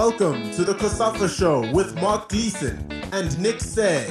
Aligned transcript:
Welcome 0.00 0.50
to 0.52 0.64
the 0.64 0.72
COSAFA 0.72 1.28
Show 1.28 1.70
with 1.72 1.94
Mark 1.96 2.30
Gleeson 2.30 2.90
and 3.12 3.38
Nick 3.38 3.60
Said. 3.60 4.08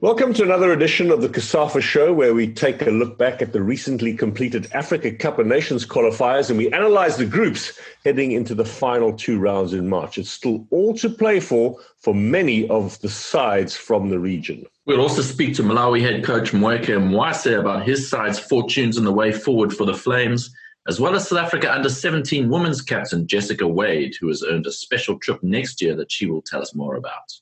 Welcome 0.00 0.34
to 0.34 0.42
another 0.42 0.72
edition 0.72 1.12
of 1.12 1.22
the 1.22 1.28
COSAFA 1.28 1.80
Show, 1.80 2.12
where 2.12 2.34
we 2.34 2.52
take 2.52 2.82
a 2.82 2.90
look 2.90 3.16
back 3.16 3.40
at 3.40 3.52
the 3.52 3.62
recently 3.62 4.14
completed 4.14 4.68
Africa 4.72 5.12
Cup 5.12 5.38
of 5.38 5.46
Nations 5.46 5.86
qualifiers 5.86 6.50
and 6.50 6.58
we 6.58 6.72
analyze 6.72 7.18
the 7.18 7.24
groups 7.24 7.78
heading 8.04 8.32
into 8.32 8.56
the 8.56 8.64
final 8.64 9.12
two 9.12 9.38
rounds 9.38 9.72
in 9.72 9.88
March. 9.88 10.18
It's 10.18 10.28
still 10.28 10.66
all 10.72 10.94
to 10.94 11.08
play 11.08 11.38
for 11.38 11.76
for 11.98 12.16
many 12.16 12.68
of 12.68 13.00
the 13.00 13.08
sides 13.08 13.76
from 13.76 14.08
the 14.08 14.18
region. 14.18 14.66
We'll 14.88 15.02
also 15.02 15.20
speak 15.20 15.54
to 15.56 15.62
Malawi 15.62 16.00
head 16.00 16.24
coach 16.24 16.54
Meke 16.54 16.96
Mwase 16.96 17.60
about 17.60 17.86
his 17.86 18.08
side's 18.08 18.38
fortunes 18.38 18.96
and 18.96 19.06
the 19.06 19.12
way 19.12 19.32
forward 19.32 19.70
for 19.70 19.84
the 19.84 19.92
Flames, 19.92 20.50
as 20.88 20.98
well 20.98 21.14
as 21.14 21.28
South 21.28 21.40
Africa 21.40 21.70
under 21.70 21.90
17 21.90 22.48
women's 22.48 22.80
captain 22.80 23.26
Jessica 23.26 23.68
Wade, 23.68 24.16
who 24.18 24.28
has 24.28 24.42
earned 24.42 24.66
a 24.66 24.72
special 24.72 25.18
trip 25.18 25.42
next 25.42 25.82
year 25.82 25.94
that 25.94 26.10
she 26.10 26.24
will 26.24 26.40
tell 26.40 26.62
us 26.62 26.74
more 26.74 26.96
about. 26.96 27.34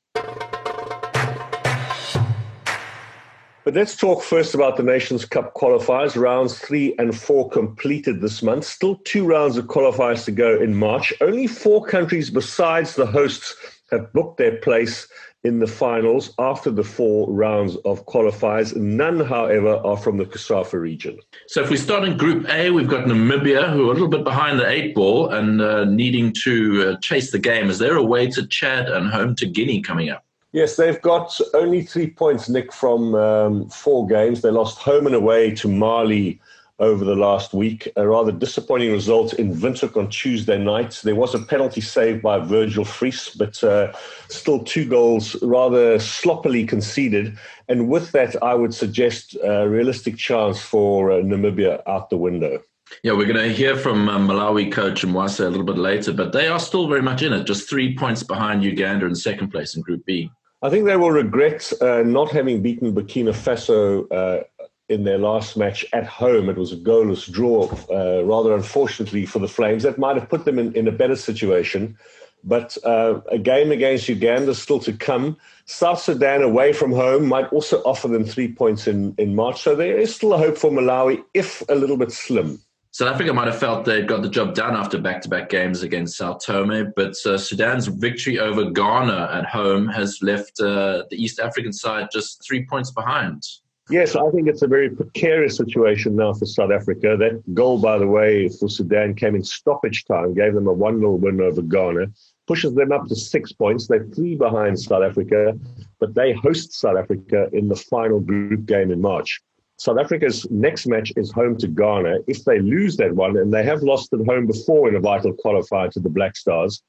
But 3.62 3.74
let's 3.74 3.96
talk 3.96 4.24
first 4.24 4.56
about 4.56 4.76
the 4.76 4.82
Nations 4.82 5.24
Cup 5.24 5.54
qualifiers. 5.54 6.20
Rounds 6.20 6.58
three 6.58 6.96
and 6.98 7.16
four 7.16 7.48
completed 7.50 8.20
this 8.20 8.42
month. 8.42 8.64
Still 8.64 8.96
two 9.04 9.24
rounds 9.24 9.56
of 9.56 9.66
qualifiers 9.66 10.24
to 10.24 10.32
go 10.32 10.60
in 10.60 10.74
March. 10.74 11.12
Only 11.20 11.46
four 11.46 11.86
countries 11.86 12.28
besides 12.28 12.96
the 12.96 13.06
hosts 13.06 13.54
have 13.90 14.12
booked 14.12 14.38
their 14.38 14.56
place 14.56 15.08
in 15.44 15.60
the 15.60 15.66
finals 15.66 16.34
after 16.38 16.70
the 16.70 16.82
four 16.82 17.32
rounds 17.32 17.76
of 17.84 18.04
qualifiers. 18.06 18.74
None, 18.74 19.20
however, 19.20 19.80
are 19.84 19.96
from 19.96 20.16
the 20.16 20.24
COSAFA 20.24 20.80
region. 20.80 21.18
So 21.46 21.62
if 21.62 21.70
we 21.70 21.76
start 21.76 22.04
in 22.04 22.16
Group 22.16 22.48
A, 22.48 22.70
we've 22.70 22.88
got 22.88 23.06
Namibia, 23.06 23.72
who 23.72 23.88
are 23.88 23.92
a 23.92 23.94
little 23.94 24.08
bit 24.08 24.24
behind 24.24 24.58
the 24.58 24.68
eight 24.68 24.94
ball 24.94 25.30
and 25.30 25.60
uh, 25.60 25.84
needing 25.84 26.32
to 26.44 26.90
uh, 26.90 26.96
chase 27.00 27.30
the 27.30 27.38
game. 27.38 27.70
Is 27.70 27.78
there 27.78 27.96
a 27.96 28.02
way 28.02 28.28
to 28.30 28.46
Chad 28.46 28.88
and 28.88 29.08
home 29.08 29.36
to 29.36 29.46
Guinea 29.46 29.80
coming 29.82 30.10
up? 30.10 30.24
Yes, 30.52 30.76
they've 30.76 31.02
got 31.02 31.38
only 31.54 31.82
three 31.82 32.10
points, 32.10 32.48
Nick, 32.48 32.72
from 32.72 33.14
um, 33.14 33.68
four 33.68 34.06
games. 34.06 34.40
They 34.40 34.50
lost 34.50 34.78
home 34.78 35.06
and 35.06 35.14
away 35.14 35.54
to 35.56 35.68
Mali 35.68 36.40
over 36.78 37.04
the 37.04 37.14
last 37.14 37.54
week. 37.54 37.88
A 37.96 38.06
rather 38.06 38.32
disappointing 38.32 38.92
result 38.92 39.34
in 39.34 39.54
Windhoek 39.54 39.96
on 39.96 40.08
Tuesday 40.08 40.58
night. 40.58 41.00
There 41.02 41.14
was 41.14 41.34
a 41.34 41.38
penalty 41.38 41.80
saved 41.80 42.22
by 42.22 42.38
Virgil 42.38 42.84
Vries, 42.84 43.30
but 43.30 43.62
uh, 43.64 43.92
still 44.28 44.62
two 44.62 44.86
goals 44.88 45.40
rather 45.42 45.98
sloppily 45.98 46.66
conceded. 46.66 47.38
And 47.68 47.88
with 47.88 48.12
that, 48.12 48.42
I 48.42 48.54
would 48.54 48.74
suggest 48.74 49.36
a 49.42 49.68
realistic 49.68 50.16
chance 50.16 50.60
for 50.60 51.12
uh, 51.12 51.16
Namibia 51.16 51.82
out 51.86 52.10
the 52.10 52.16
window. 52.16 52.62
Yeah, 53.02 53.12
we're 53.12 53.26
going 53.26 53.48
to 53.48 53.52
hear 53.52 53.76
from 53.76 54.08
um, 54.08 54.28
Malawi 54.28 54.70
coach 54.70 55.02
Mwase 55.02 55.44
a 55.44 55.48
little 55.48 55.66
bit 55.66 55.78
later, 55.78 56.12
but 56.12 56.32
they 56.32 56.46
are 56.46 56.60
still 56.60 56.88
very 56.88 57.02
much 57.02 57.22
in 57.22 57.32
it, 57.32 57.44
just 57.44 57.68
three 57.68 57.96
points 57.96 58.22
behind 58.22 58.62
Uganda 58.62 59.06
in 59.06 59.14
second 59.14 59.48
place 59.48 59.74
in 59.74 59.82
Group 59.82 60.04
B. 60.06 60.30
I 60.62 60.70
think 60.70 60.86
they 60.86 60.96
will 60.96 61.10
regret 61.10 61.70
uh, 61.80 62.02
not 62.02 62.30
having 62.30 62.62
beaten 62.62 62.94
Burkina 62.94 63.32
Faso 63.32 64.10
uh, 64.10 64.44
in 64.88 65.04
their 65.04 65.18
last 65.18 65.56
match 65.56 65.84
at 65.92 66.06
home. 66.06 66.48
It 66.48 66.56
was 66.56 66.72
a 66.72 66.76
goalless 66.76 67.30
draw, 67.30 67.68
uh, 67.90 68.24
rather 68.24 68.54
unfortunately 68.54 69.26
for 69.26 69.38
the 69.38 69.48
Flames. 69.48 69.82
That 69.82 69.98
might 69.98 70.16
have 70.16 70.28
put 70.28 70.44
them 70.44 70.58
in, 70.58 70.72
in 70.74 70.86
a 70.88 70.92
better 70.92 71.16
situation. 71.16 71.98
But 72.44 72.78
uh, 72.84 73.20
a 73.28 73.38
game 73.38 73.72
against 73.72 74.08
Uganda 74.08 74.54
still 74.54 74.78
to 74.80 74.92
come. 74.92 75.36
South 75.64 76.00
Sudan 76.00 76.42
away 76.42 76.72
from 76.72 76.92
home 76.92 77.26
might 77.26 77.52
also 77.52 77.82
offer 77.82 78.06
them 78.06 78.24
three 78.24 78.52
points 78.52 78.86
in, 78.86 79.14
in 79.18 79.34
March. 79.34 79.62
So 79.62 79.74
there 79.74 79.98
is 79.98 80.14
still 80.14 80.32
a 80.32 80.38
hope 80.38 80.56
for 80.56 80.70
Malawi, 80.70 81.24
if 81.34 81.62
a 81.68 81.74
little 81.74 81.96
bit 81.96 82.12
slim. 82.12 82.60
South 82.92 83.12
Africa 83.12 83.34
might 83.34 83.48
have 83.48 83.58
felt 83.58 83.84
they'd 83.84 84.08
got 84.08 84.22
the 84.22 84.28
job 84.30 84.54
done 84.54 84.74
after 84.74 84.96
back-to-back 84.96 85.50
games 85.50 85.82
against 85.82 86.16
Sao 86.16 86.34
Tome, 86.34 86.94
but 86.96 87.14
uh, 87.26 87.36
Sudan's 87.36 87.88
victory 87.88 88.38
over 88.38 88.70
Ghana 88.70 89.28
at 89.34 89.44
home 89.44 89.86
has 89.88 90.18
left 90.22 90.60
uh, 90.60 91.02
the 91.10 91.16
East 91.22 91.38
African 91.38 91.74
side 91.74 92.08
just 92.10 92.42
three 92.46 92.64
points 92.64 92.90
behind. 92.92 93.42
Yes, 93.88 94.16
I 94.16 94.28
think 94.30 94.48
it's 94.48 94.62
a 94.62 94.66
very 94.66 94.90
precarious 94.90 95.56
situation 95.56 96.16
now 96.16 96.32
for 96.32 96.44
South 96.44 96.72
Africa. 96.72 97.16
That 97.16 97.54
goal, 97.54 97.78
by 97.78 97.98
the 97.98 98.06
way, 98.06 98.48
for 98.48 98.68
Sudan 98.68 99.14
came 99.14 99.36
in 99.36 99.44
stoppage 99.44 100.04
time, 100.06 100.34
gave 100.34 100.54
them 100.54 100.66
a 100.66 100.72
1 100.72 100.98
0 100.98 101.12
win 101.12 101.40
over 101.40 101.62
Ghana, 101.62 102.06
pushes 102.48 102.74
them 102.74 102.90
up 102.90 103.06
to 103.06 103.14
six 103.14 103.52
points. 103.52 103.86
They're 103.86 104.06
three 104.06 104.34
behind 104.34 104.80
South 104.80 105.04
Africa, 105.04 105.56
but 106.00 106.14
they 106.14 106.32
host 106.32 106.72
South 106.72 106.96
Africa 106.96 107.48
in 107.52 107.68
the 107.68 107.76
final 107.76 108.18
group 108.18 108.66
game 108.66 108.90
in 108.90 109.00
March. 109.00 109.40
South 109.78 109.98
Africa's 109.98 110.50
next 110.50 110.88
match 110.88 111.12
is 111.16 111.30
home 111.30 111.56
to 111.58 111.68
Ghana. 111.68 112.18
If 112.26 112.44
they 112.44 112.58
lose 112.58 112.96
that 112.96 113.14
one, 113.14 113.36
and 113.36 113.54
they 113.54 113.62
have 113.62 113.84
lost 113.84 114.12
at 114.12 114.26
home 114.26 114.48
before 114.48 114.88
in 114.88 114.96
a 114.96 115.00
vital 115.00 115.32
qualifier 115.32 115.92
to 115.92 116.00
the 116.00 116.08
Black 116.08 116.34
Stars, 116.36 116.82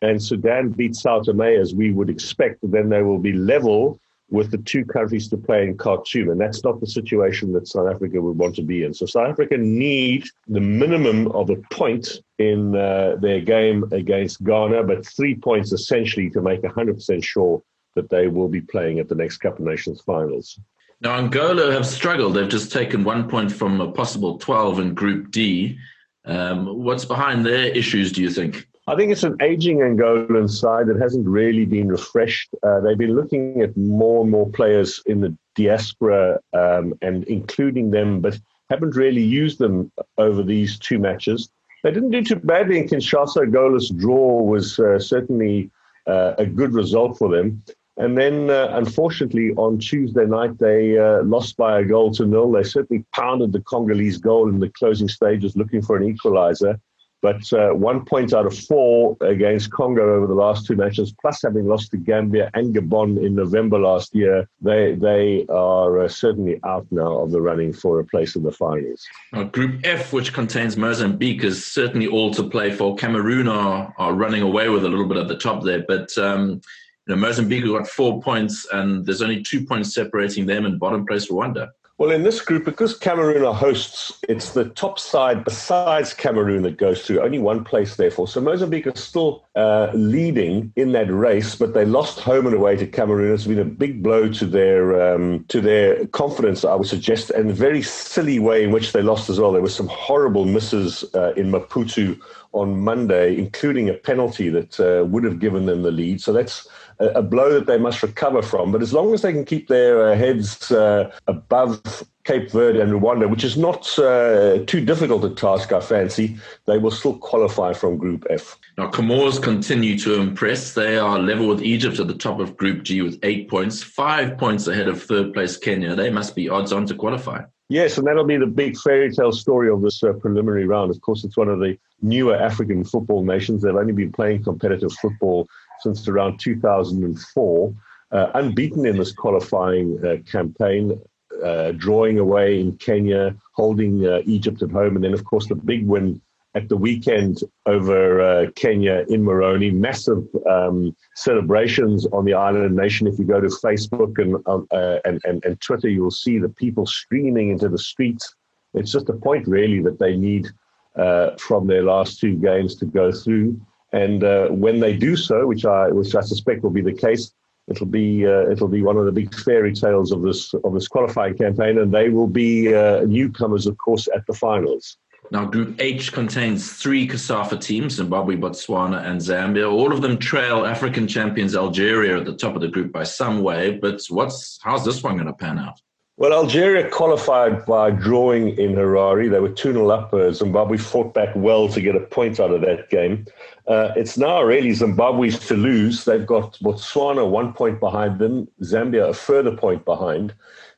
and 0.00 0.22
Sudan 0.22 0.70
beats 0.70 1.02
Sao 1.02 1.20
Tome 1.20 1.42
as 1.42 1.74
we 1.74 1.92
would 1.92 2.08
expect, 2.08 2.60
then 2.62 2.88
they 2.88 3.02
will 3.02 3.18
be 3.18 3.32
level 3.32 4.00
with 4.30 4.50
the 4.50 4.58
two 4.58 4.84
countries 4.84 5.28
to 5.28 5.36
play 5.36 5.64
in 5.64 5.76
Khartoum. 5.76 6.30
And 6.30 6.40
that's 6.40 6.62
not 6.62 6.80
the 6.80 6.86
situation 6.86 7.52
that 7.52 7.66
South 7.66 7.88
Africa 7.88 8.20
would 8.20 8.36
want 8.36 8.54
to 8.56 8.62
be 8.62 8.84
in. 8.84 8.92
So 8.92 9.06
South 9.06 9.28
Africa 9.28 9.56
need 9.56 10.24
the 10.46 10.60
minimum 10.60 11.28
of 11.28 11.48
a 11.48 11.56
point 11.70 12.20
in 12.38 12.76
uh, 12.76 13.16
their 13.20 13.40
game 13.40 13.84
against 13.90 14.44
Ghana, 14.44 14.84
but 14.84 15.06
three 15.06 15.34
points 15.34 15.72
essentially 15.72 16.28
to 16.30 16.42
make 16.42 16.62
100% 16.62 17.24
sure 17.24 17.62
that 17.94 18.10
they 18.10 18.28
will 18.28 18.48
be 18.48 18.60
playing 18.60 18.98
at 18.98 19.08
the 19.08 19.14
next 19.14 19.38
Cup 19.38 19.58
of 19.58 19.64
Nations 19.64 20.02
finals. 20.02 20.60
Now, 21.00 21.16
Angola 21.16 21.72
have 21.72 21.86
struggled. 21.86 22.34
They've 22.34 22.48
just 22.48 22.72
taken 22.72 23.04
one 23.04 23.28
point 23.28 23.50
from 23.50 23.80
a 23.80 23.90
possible 23.90 24.38
12 24.38 24.80
in 24.80 24.94
Group 24.94 25.30
D. 25.30 25.78
Um, 26.24 26.82
what's 26.84 27.04
behind 27.04 27.46
their 27.46 27.68
issues, 27.68 28.12
do 28.12 28.20
you 28.20 28.30
think? 28.30 28.67
I 28.88 28.96
think 28.96 29.12
it's 29.12 29.22
an 29.22 29.36
aging 29.42 29.80
Angolan 29.80 30.48
side 30.48 30.86
that 30.86 30.98
hasn't 30.98 31.28
really 31.28 31.66
been 31.66 31.88
refreshed. 31.88 32.48
Uh, 32.62 32.80
they've 32.80 32.96
been 32.96 33.14
looking 33.14 33.60
at 33.60 33.76
more 33.76 34.22
and 34.22 34.30
more 34.30 34.48
players 34.48 35.02
in 35.04 35.20
the 35.20 35.36
diaspora 35.56 36.40
um, 36.54 36.94
and 37.02 37.24
including 37.24 37.90
them, 37.90 38.22
but 38.22 38.40
haven't 38.70 38.96
really 38.96 39.22
used 39.22 39.58
them 39.58 39.92
over 40.16 40.42
these 40.42 40.78
two 40.78 40.98
matches. 40.98 41.50
They 41.84 41.90
didn't 41.90 42.12
do 42.12 42.24
too 42.24 42.36
badly 42.36 42.78
in 42.78 42.88
Kinshasa. 42.88 43.52
Goalless 43.52 43.94
draw 43.94 44.42
was 44.42 44.78
uh, 44.78 44.98
certainly 44.98 45.70
uh, 46.06 46.32
a 46.38 46.46
good 46.46 46.72
result 46.72 47.18
for 47.18 47.28
them. 47.28 47.62
And 47.98 48.16
then, 48.16 48.48
uh, 48.48 48.70
unfortunately, 48.72 49.50
on 49.58 49.80
Tuesday 49.80 50.24
night, 50.24 50.58
they 50.58 50.96
uh, 50.96 51.24
lost 51.24 51.58
by 51.58 51.80
a 51.80 51.84
goal 51.84 52.10
to 52.12 52.24
nil. 52.24 52.52
They 52.52 52.62
certainly 52.62 53.04
pounded 53.14 53.52
the 53.52 53.60
Congolese 53.60 54.16
goal 54.16 54.48
in 54.48 54.60
the 54.60 54.70
closing 54.70 55.08
stages, 55.08 55.56
looking 55.56 55.82
for 55.82 55.98
an 55.98 56.04
equalizer. 56.04 56.80
But 57.20 57.52
uh, 57.52 57.70
one 57.70 58.04
point 58.04 58.32
out 58.32 58.46
of 58.46 58.56
four 58.56 59.16
against 59.20 59.72
Congo 59.72 60.16
over 60.16 60.26
the 60.26 60.34
last 60.34 60.66
two 60.66 60.76
matches, 60.76 61.12
plus 61.20 61.42
having 61.42 61.66
lost 61.66 61.90
to 61.90 61.96
Gambia 61.96 62.48
and 62.54 62.74
Gabon 62.74 63.24
in 63.24 63.34
November 63.34 63.78
last 63.78 64.14
year, 64.14 64.48
they 64.60 64.94
they 64.94 65.44
are 65.48 66.00
uh, 66.00 66.08
certainly 66.08 66.60
out 66.64 66.86
now 66.90 67.18
of 67.18 67.32
the 67.32 67.40
running 67.40 67.72
for 67.72 67.98
a 67.98 68.04
place 68.04 68.36
in 68.36 68.44
the 68.44 68.52
finals. 68.52 69.04
Group 69.52 69.80
F, 69.82 70.12
which 70.12 70.32
contains 70.32 70.76
Mozambique, 70.76 71.42
is 71.42 71.64
certainly 71.66 72.06
all 72.06 72.32
to 72.34 72.44
play 72.48 72.70
for. 72.70 72.94
Cameroon 72.94 73.48
are, 73.48 73.92
are 73.98 74.12
running 74.12 74.42
away 74.42 74.68
with 74.68 74.84
a 74.84 74.88
little 74.88 75.06
bit 75.06 75.18
at 75.18 75.28
the 75.28 75.38
top 75.38 75.64
there, 75.64 75.84
but. 75.86 76.16
Um, 76.18 76.60
you 77.06 77.14
know, 77.14 77.22
Mozambique 77.22 77.64
got 77.64 77.88
four 77.88 78.20
points, 78.20 78.66
and 78.70 79.06
there's 79.06 79.22
only 79.22 79.42
two 79.42 79.64
points 79.64 79.94
separating 79.94 80.44
them 80.44 80.66
and 80.66 80.78
bottom 80.78 81.06
place 81.06 81.30
Rwanda. 81.30 81.70
Well, 81.98 82.12
in 82.12 82.22
this 82.22 82.40
group, 82.40 82.64
because 82.64 82.96
Cameroon 82.96 83.44
are 83.44 83.52
hosts, 83.52 84.20
it's 84.28 84.52
the 84.52 84.66
top 84.66 85.00
side 85.00 85.42
besides 85.42 86.14
Cameroon 86.14 86.62
that 86.62 86.76
goes 86.76 87.04
through. 87.04 87.20
Only 87.20 87.40
one 87.40 87.64
place, 87.64 87.96
therefore. 87.96 88.28
So 88.28 88.40
Mozambique 88.40 88.86
is 88.86 89.02
still 89.02 89.44
uh, 89.56 89.90
leading 89.92 90.72
in 90.76 90.92
that 90.92 91.12
race, 91.12 91.56
but 91.56 91.74
they 91.74 91.84
lost 91.84 92.20
home 92.20 92.46
and 92.46 92.54
away 92.54 92.76
to 92.76 92.86
Cameroon. 92.86 93.34
It's 93.34 93.48
been 93.48 93.58
a 93.58 93.64
big 93.64 94.00
blow 94.00 94.28
to 94.28 94.46
their 94.46 95.12
um, 95.12 95.44
to 95.48 95.60
their 95.60 96.06
confidence, 96.06 96.64
I 96.64 96.76
would 96.76 96.86
suggest, 96.86 97.30
and 97.30 97.50
a 97.50 97.52
very 97.52 97.82
silly 97.82 98.38
way 98.38 98.62
in 98.62 98.70
which 98.70 98.92
they 98.92 99.02
lost 99.02 99.28
as 99.28 99.40
well. 99.40 99.50
There 99.50 99.60
were 99.60 99.68
some 99.68 99.88
horrible 99.88 100.44
misses 100.44 101.04
uh, 101.16 101.32
in 101.36 101.50
Maputo 101.50 102.16
on 102.52 102.78
Monday, 102.78 103.36
including 103.36 103.88
a 103.88 103.94
penalty 103.94 104.50
that 104.50 104.78
uh, 104.78 105.04
would 105.06 105.24
have 105.24 105.40
given 105.40 105.66
them 105.66 105.82
the 105.82 105.90
lead. 105.90 106.20
So 106.20 106.32
that's 106.32 106.68
a, 107.00 107.22
blow 107.22 107.52
that 107.52 107.66
they 107.66 107.78
must 107.78 108.02
recover 108.02 108.42
from. 108.42 108.72
But 108.72 108.82
as 108.82 108.92
long 108.92 109.14
as 109.14 109.22
they 109.22 109.32
can 109.32 109.44
keep 109.44 109.68
their 109.68 110.10
uh, 110.10 110.16
heads 110.16 110.70
uh, 110.70 111.10
above 111.26 112.04
Cape 112.24 112.50
Verde 112.50 112.80
and 112.80 112.92
Rwanda, 112.92 113.30
which 113.30 113.44
is 113.44 113.56
not 113.56 113.98
uh, 113.98 114.64
too 114.66 114.84
difficult 114.84 115.24
a 115.24 115.30
task, 115.30 115.72
I 115.72 115.80
fancy, 115.80 116.36
they 116.66 116.78
will 116.78 116.90
still 116.90 117.16
qualify 117.18 117.72
from 117.72 117.96
Group 117.96 118.26
F. 118.30 118.58
Now, 118.76 118.88
Comores 118.88 119.38
continue 119.38 119.98
to 120.00 120.14
impress. 120.20 120.74
They 120.74 120.98
are 120.98 121.18
level 121.18 121.48
with 121.48 121.62
Egypt 121.62 121.98
at 121.98 122.08
the 122.08 122.14
top 122.14 122.40
of 122.40 122.56
Group 122.56 122.82
G 122.82 123.02
with 123.02 123.18
eight 123.22 123.48
points, 123.48 123.82
five 123.82 124.36
points 124.36 124.66
ahead 124.66 124.88
of 124.88 125.02
third 125.02 125.32
place 125.32 125.56
Kenya. 125.56 125.94
They 125.94 126.10
must 126.10 126.34
be 126.34 126.48
odds 126.48 126.72
on 126.72 126.86
to 126.86 126.94
qualify. 126.94 127.42
Yes, 127.70 127.98
and 127.98 128.06
that'll 128.06 128.24
be 128.24 128.38
the 128.38 128.46
big 128.46 128.78
fairy 128.78 129.12
tale 129.12 129.32
story 129.32 129.70
of 129.70 129.82
this 129.82 130.02
uh, 130.02 130.14
preliminary 130.14 130.66
round. 130.66 130.90
Of 130.90 131.02
course, 131.02 131.22
it's 131.22 131.36
one 131.36 131.50
of 131.50 131.58
the 131.58 131.76
newer 132.00 132.34
African 132.34 132.82
football 132.82 133.22
nations. 133.22 133.62
They've 133.62 133.74
only 133.74 133.92
been 133.92 134.12
playing 134.12 134.44
competitive 134.44 134.92
football 134.92 135.46
since 135.82 136.06
around 136.08 136.38
2004. 136.38 137.74
uh, 138.10 138.30
unbeaten 138.34 138.86
in 138.86 138.96
this 138.96 139.12
qualifying 139.12 139.98
uh, 140.04 140.16
campaign, 140.30 140.98
uh, 141.44 141.72
drawing 141.72 142.18
away 142.18 142.58
in 142.58 142.74
Kenya, 142.78 143.36
holding 143.54 144.02
Egypt 144.24 144.62
at 144.62 144.70
home, 144.70 144.96
and 144.96 145.04
then, 145.04 145.12
of 145.12 145.24
course, 145.24 145.46
the 145.46 145.54
big 145.54 145.86
win 145.86 146.20
at 146.54 146.68
the 146.68 146.76
weekend 146.76 147.38
over 147.66 148.20
uh, 148.20 148.50
Kenya 148.56 149.04
in 149.08 149.22
Moroni. 149.22 149.70
Massive 149.70 150.24
um, 150.50 150.96
celebrations 151.14 152.06
on 152.06 152.24
the 152.24 152.34
island 152.34 152.74
nation. 152.74 153.06
If 153.06 153.18
you 153.18 153.24
go 153.24 153.40
to 153.40 153.48
Facebook 153.48 154.18
and, 154.18 154.36
um, 154.46 154.66
uh, 154.72 154.98
and, 155.04 155.20
and, 155.24 155.44
and 155.44 155.60
Twitter, 155.60 155.88
you'll 155.88 156.10
see 156.10 156.38
the 156.38 156.48
people 156.48 156.86
streaming 156.86 157.50
into 157.50 157.68
the 157.68 157.78
streets. 157.78 158.34
It's 158.74 158.90
just 158.90 159.08
a 159.08 159.12
point, 159.12 159.46
really, 159.46 159.80
that 159.82 159.98
they 159.98 160.16
need 160.16 160.48
uh, 160.96 161.36
from 161.36 161.66
their 161.66 161.82
last 161.82 162.18
two 162.18 162.36
games 162.36 162.74
to 162.76 162.86
go 162.86 163.12
through. 163.12 163.60
And 163.92 164.22
uh, 164.22 164.48
when 164.48 164.80
they 164.80 164.96
do 164.96 165.16
so, 165.16 165.46
which 165.46 165.64
I 165.64 165.88
which 165.88 166.14
I 166.14 166.20
suspect 166.20 166.62
will 166.62 166.70
be 166.70 166.82
the 166.82 166.92
case, 166.92 167.32
it'll 167.68 167.86
be 167.86 168.26
uh, 168.26 168.50
it'll 168.50 168.68
be 168.68 168.82
one 168.82 168.96
of 168.96 169.06
the 169.06 169.12
big 169.12 169.34
fairy 169.34 169.72
tales 169.72 170.12
of 170.12 170.22
this 170.22 170.52
of 170.52 170.74
this 170.74 170.88
qualifying 170.88 171.36
campaign, 171.36 171.78
and 171.78 171.92
they 171.92 172.08
will 172.10 172.26
be 172.26 172.74
uh, 172.74 173.00
newcomers, 173.04 173.66
of 173.66 173.78
course, 173.78 174.08
at 174.14 174.26
the 174.26 174.34
finals. 174.34 174.98
Now, 175.30 175.44
Group 175.44 175.76
H 175.78 176.12
contains 176.12 176.72
three 176.72 177.06
COSAFA 177.06 177.60
teams 177.60 177.94
Zimbabwe, 177.94 178.36
Botswana, 178.36 179.04
and 179.04 179.20
Zambia. 179.20 179.70
All 179.70 179.92
of 179.92 180.00
them 180.00 180.16
trail 180.16 180.64
African 180.64 181.06
champions 181.06 181.54
Algeria 181.54 182.18
at 182.18 182.24
the 182.24 182.34
top 182.34 182.54
of 182.54 182.62
the 182.62 182.68
group 182.68 182.92
by 182.92 183.04
some 183.04 183.42
way. 183.42 183.72
But 183.72 184.02
what's 184.08 184.58
how's 184.62 184.84
this 184.84 185.02
one 185.02 185.16
going 185.16 185.26
to 185.26 185.34
pan 185.34 185.58
out? 185.58 185.80
Well, 186.18 186.32
Algeria 186.32 186.90
qualified 186.90 187.64
by 187.64 187.92
drawing 187.92 188.58
in 188.58 188.74
Harare. 188.74 189.30
They 189.30 189.38
were 189.38 189.50
2 189.50 189.72
0 189.72 189.88
up. 189.90 190.12
Uh, 190.12 190.32
Zimbabwe 190.32 190.76
fought 190.76 191.14
back 191.14 191.28
well 191.36 191.68
to 191.68 191.80
get 191.80 191.94
a 191.94 192.00
point 192.00 192.40
out 192.40 192.50
of 192.50 192.60
that 192.62 192.90
game. 192.90 193.24
Uh, 193.68 193.92
it's 193.94 194.18
now 194.18 194.42
really 194.42 194.72
Zimbabwe's 194.72 195.38
to 195.46 195.54
lose. 195.54 196.04
They've 196.04 196.26
got 196.26 196.54
Botswana 196.54 197.30
one 197.30 197.52
point 197.52 197.78
behind 197.78 198.18
them, 198.18 198.48
Zambia 198.62 199.10
a 199.10 199.14
further 199.14 199.56
point 199.56 199.84
behind. 199.84 200.34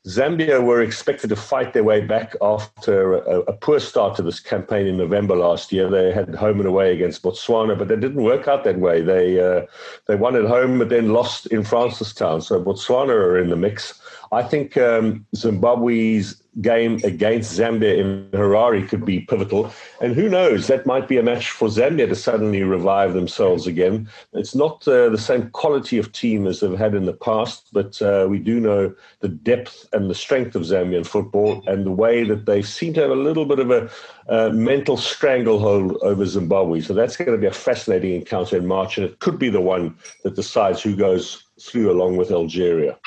Zambia 0.07 0.63
were 0.63 0.83
expected 0.83 1.29
to 1.31 1.37
fight 1.37 1.73
their 1.73 1.85
way 1.85 2.03
back 2.03 2.37
after 2.43 3.15
a, 3.15 3.41
a, 3.41 3.53
poor 3.55 3.81
start 3.81 4.17
to 4.17 4.23
this 4.23 4.41
campaign 4.41 4.87
in 4.87 4.99
November 4.99 5.37
last 5.37 5.73
year. 5.73 5.89
They 5.89 6.13
had 6.13 6.35
home 6.35 6.59
and 6.59 6.69
away 6.69 6.93
against 6.93 7.23
Botswana, 7.23 7.79
but 7.79 7.91
it 7.91 8.01
didn't 8.01 8.23
work 8.23 8.47
out 8.47 8.65
that 8.65 8.79
way. 8.79 9.01
They 9.01 9.41
uh, 9.41 9.67
they 10.07 10.17
won 10.17 10.37
at 10.37 10.45
home, 10.45 10.79
but 10.79 10.91
then 10.91 11.15
lost 11.15 11.47
in 11.47 11.63
Francistown. 11.63 12.43
So 12.43 12.63
Botswana 12.63 13.15
are 13.15 13.39
in 13.39 13.49
the 13.49 13.57
mix. 13.57 14.01
I 14.33 14.43
think 14.43 14.77
um, 14.77 15.27
Zimbabwe's 15.35 16.41
game 16.61 17.01
against 17.05 17.59
Zambia 17.59 17.99
in 17.99 18.29
Harare 18.33 18.89
could 18.89 19.05
be 19.05 19.21
pivotal. 19.21 19.73
And 20.01 20.15
who 20.15 20.29
knows, 20.29 20.67
that 20.67 20.87
might 20.87 21.09
be 21.09 21.17
a 21.17 21.23
match 21.23 21.51
for 21.51 21.69
Zambia 21.69 22.09
to 22.09 22.15
suddenly 22.15 22.63
revive 22.63 23.15
themselves 23.15 23.67
again. 23.67 24.09
It's 24.33 24.55
not 24.55 24.87
uh, 24.87 25.09
the 25.09 25.19
same 25.19 25.51
quality 25.51 25.99
of 25.99 26.13
team 26.13 26.47
as 26.47 26.61
they've 26.61 26.79
had 26.79 26.95
in 26.95 27.07
the 27.07 27.13
past, 27.13 27.69
but 27.73 28.01
uh, 28.03 28.27
we 28.29 28.39
do 28.39 28.61
know 28.61 28.95
the 29.21 29.29
depth 29.29 29.89
and 29.93 30.11
the 30.11 30.15
strength 30.15 30.55
of 30.55 30.63
Zambian 30.63 31.07
football 31.07 31.63
and 31.67 31.87
the 31.87 31.93
way 31.93 32.25
that 32.25 32.47
they 32.47 32.63
seem 32.63 32.95
to 32.95 33.01
have 33.01 33.11
a 33.11 33.15
little 33.15 33.47
bit 33.47 33.59
of 33.59 33.71
a 33.71 33.91
uh, 34.29 34.51
mental 34.51 34.97
stranglehold 34.97 35.97
over 36.03 36.25
Zimbabwe. 36.25 36.81
So 36.81 36.95
that's 36.95 37.17
going 37.17 37.33
to 37.33 37.39
be 37.39 37.47
a 37.47 37.53
fascinating 37.53 38.15
encounter 38.15 38.57
in 38.57 38.67
March, 38.67 38.97
and 38.97 39.07
it 39.07 39.19
could 39.21 39.39
be 39.39 39.51
the 39.51 39.61
one 39.61 39.97
that 40.25 40.37
decides 40.37 40.83
who 40.83 40.95
goes 40.95 41.45
through 41.61 41.91
along 41.91 42.17
with 42.17 42.31
Algeria. 42.31 42.99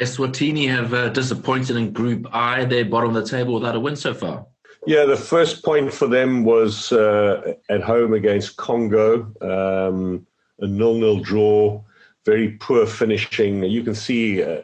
Eswatini 0.00 0.68
have 0.68 0.94
uh, 0.94 1.08
disappointed 1.08 1.76
in 1.76 1.92
Group 1.92 2.26
I. 2.32 2.64
They're 2.64 2.84
bottom 2.84 3.14
of 3.16 3.22
the 3.22 3.28
table 3.28 3.54
without 3.54 3.74
a 3.74 3.80
win 3.80 3.96
so 3.96 4.14
far. 4.14 4.46
Yeah, 4.86 5.04
the 5.04 5.16
first 5.16 5.64
point 5.64 5.92
for 5.92 6.06
them 6.06 6.44
was 6.44 6.92
uh, 6.92 7.54
at 7.68 7.82
home 7.82 8.14
against 8.14 8.56
Congo, 8.56 9.22
um, 9.40 10.26
a 10.60 10.66
nil-nil 10.66 11.20
draw, 11.20 11.82
very 12.24 12.52
poor 12.60 12.86
finishing. 12.86 13.64
You 13.64 13.82
can 13.82 13.94
see 13.94 14.40
a, 14.40 14.62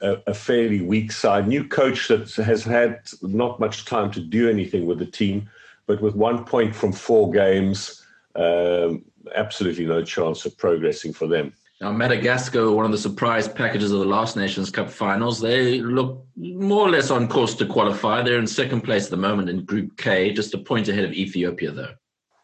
a, 0.00 0.22
a, 0.28 0.34
fairly 0.34 0.80
weak 0.80 1.12
side. 1.12 1.46
New 1.46 1.64
coach 1.64 2.08
that 2.08 2.30
has 2.36 2.62
had 2.62 3.00
not 3.20 3.60
much 3.60 3.84
time 3.84 4.10
to 4.12 4.20
do 4.20 4.48
anything 4.48 4.86
with 4.86 4.98
the 4.98 5.06
team, 5.06 5.48
but 5.86 6.00
with 6.00 6.14
one 6.14 6.44
point 6.44 6.74
from 6.74 6.92
four 6.92 7.30
games, 7.30 8.06
um, 8.36 9.04
absolutely 9.34 9.86
no 9.86 10.02
chance 10.02 10.44
of 10.46 10.56
progressing 10.56 11.12
for 11.12 11.26
them. 11.26 11.52
Now, 11.80 11.92
Madagascar, 11.92 12.70
one 12.70 12.84
of 12.84 12.90
the 12.92 12.98
surprise 12.98 13.48
packages 13.48 13.90
of 13.90 14.00
the 14.00 14.04
last 14.04 14.36
Nations 14.36 14.70
Cup 14.70 14.90
finals, 14.90 15.40
they 15.40 15.80
look 15.80 16.26
more 16.36 16.86
or 16.86 16.90
less 16.90 17.10
on 17.10 17.26
course 17.26 17.54
to 17.54 17.64
qualify. 17.64 18.20
They're 18.20 18.38
in 18.38 18.46
second 18.46 18.82
place 18.82 19.06
at 19.06 19.10
the 19.10 19.16
moment 19.16 19.48
in 19.48 19.64
Group 19.64 19.96
K, 19.96 20.30
just 20.30 20.52
a 20.52 20.58
point 20.58 20.88
ahead 20.88 21.06
of 21.06 21.12
Ethiopia, 21.12 21.70
though. 21.70 21.94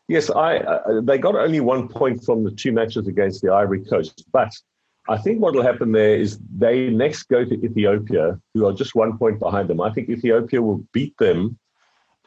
Yes, 0.08 0.30
I, 0.30 0.58
uh, 0.58 1.00
they 1.02 1.18
got 1.18 1.34
only 1.34 1.60
one 1.60 1.86
point 1.86 2.24
from 2.24 2.44
the 2.44 2.50
two 2.50 2.72
matches 2.72 3.08
against 3.08 3.42
the 3.42 3.52
Ivory 3.52 3.84
Coast. 3.84 4.24
But 4.32 4.52
I 5.06 5.18
think 5.18 5.42
what 5.42 5.54
will 5.54 5.62
happen 5.62 5.92
there 5.92 6.16
is 6.16 6.38
they 6.56 6.88
next 6.88 7.24
go 7.24 7.44
to 7.44 7.54
Ethiopia, 7.62 8.40
who 8.54 8.66
are 8.66 8.72
just 8.72 8.94
one 8.94 9.18
point 9.18 9.38
behind 9.38 9.68
them. 9.68 9.82
I 9.82 9.92
think 9.92 10.08
Ethiopia 10.08 10.62
will 10.62 10.82
beat 10.92 11.14
them 11.18 11.58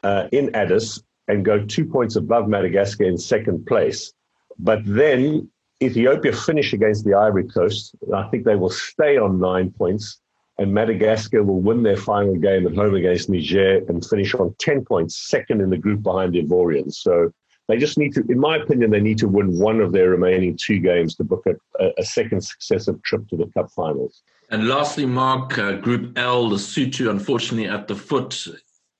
uh, 0.04 0.28
in 0.30 0.54
Addis 0.54 1.02
and 1.26 1.44
go 1.44 1.64
two 1.64 1.86
points 1.86 2.14
above 2.14 2.48
Madagascar 2.48 3.04
in 3.04 3.18
second 3.18 3.66
place. 3.66 4.12
But 4.58 4.82
then 4.84 5.50
Ethiopia 5.82 6.32
finish 6.32 6.72
against 6.72 7.04
the 7.04 7.14
Ivory 7.14 7.48
Coast. 7.48 7.94
I 8.14 8.24
think 8.28 8.44
they 8.44 8.56
will 8.56 8.70
stay 8.70 9.16
on 9.16 9.40
nine 9.40 9.70
points, 9.70 10.20
and 10.58 10.74
Madagascar 10.74 11.42
will 11.42 11.60
win 11.60 11.82
their 11.82 11.96
final 11.96 12.36
game 12.36 12.66
at 12.66 12.74
home 12.74 12.94
against 12.94 13.30
Niger 13.30 13.78
and 13.88 14.04
finish 14.04 14.34
on 14.34 14.54
10 14.58 14.84
points, 14.84 15.16
second 15.16 15.62
in 15.62 15.70
the 15.70 15.78
group 15.78 16.02
behind 16.02 16.34
the 16.34 16.42
Ivorians. 16.42 16.94
So 16.96 17.32
they 17.68 17.78
just 17.78 17.96
need 17.96 18.12
to, 18.14 18.24
in 18.28 18.38
my 18.38 18.56
opinion, 18.56 18.90
they 18.90 19.00
need 19.00 19.18
to 19.18 19.28
win 19.28 19.58
one 19.58 19.80
of 19.80 19.92
their 19.92 20.10
remaining 20.10 20.58
two 20.60 20.80
games 20.80 21.14
to 21.14 21.24
book 21.24 21.46
a, 21.46 21.92
a 21.96 22.04
second 22.04 22.42
successive 22.42 23.02
trip 23.02 23.26
to 23.28 23.36
the 23.36 23.46
Cup 23.46 23.70
finals. 23.70 24.22
And 24.50 24.68
lastly, 24.68 25.06
Mark, 25.06 25.56
uh, 25.56 25.72
Group 25.72 26.18
L, 26.18 26.48
the 26.50 26.56
Lesotho, 26.56 27.08
unfortunately 27.08 27.68
at 27.68 27.86
the 27.88 27.94
foot, 27.94 28.44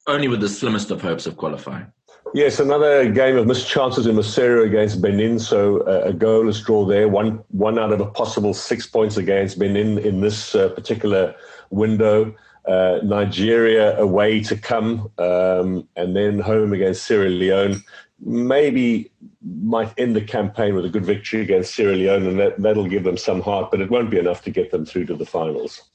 only 0.07 0.29
with 0.29 0.41
the 0.41 0.49
slimmest 0.49 0.91
of 0.91 1.03
hopes 1.03 1.27
of 1.27 1.37
qualifying. 1.37 1.93
Yes, 2.33 2.61
another 2.61 3.11
game 3.11 3.37
of 3.37 3.49
missed 3.49 3.69
chances 3.69 4.07
in 4.07 4.15
Maseru 4.15 4.65
against 4.65 5.03
Benin. 5.03 5.41
So 5.41 5.81
uh, 5.81 6.11
a 6.11 6.13
goalless 6.13 6.65
draw 6.65 6.85
there. 6.85 7.09
One 7.09 7.43
one 7.51 7.77
out 7.77 7.93
of 7.93 8.01
a 8.01 8.07
possible 8.07 8.55
six 8.55 8.87
points 8.87 9.17
against 9.17 9.59
Benin 9.59 9.99
in 9.99 10.21
this 10.21 10.55
uh, 10.55 10.69
particular 10.69 11.35
window. 11.71 12.35
Uh, 12.69 13.01
Nigeria 13.03 13.99
away 13.99 14.41
to 14.43 14.57
come, 14.57 15.11
um, 15.19 15.89
and 15.97 16.15
then 16.15 16.39
home 16.39 16.73
against 16.73 17.05
Sierra 17.05 17.29
Leone. 17.29 17.83
Maybe 18.21 19.11
might 19.43 19.93
end 19.99 20.15
the 20.15 20.21
campaign 20.21 20.75
with 20.75 20.85
a 20.85 20.91
good 20.91 21.05
victory 21.05 21.41
against 21.41 21.75
Sierra 21.75 21.97
Leone, 21.97 22.27
and 22.27 22.39
that, 22.39 22.63
that'll 22.63 22.87
give 22.87 23.03
them 23.03 23.17
some 23.17 23.41
heart, 23.41 23.71
but 23.71 23.81
it 23.81 23.91
won't 23.91 24.11
be 24.11 24.19
enough 24.19 24.43
to 24.43 24.51
get 24.51 24.71
them 24.71 24.85
through 24.85 25.07
to 25.07 25.17
the 25.17 25.27
finals. 25.27 25.91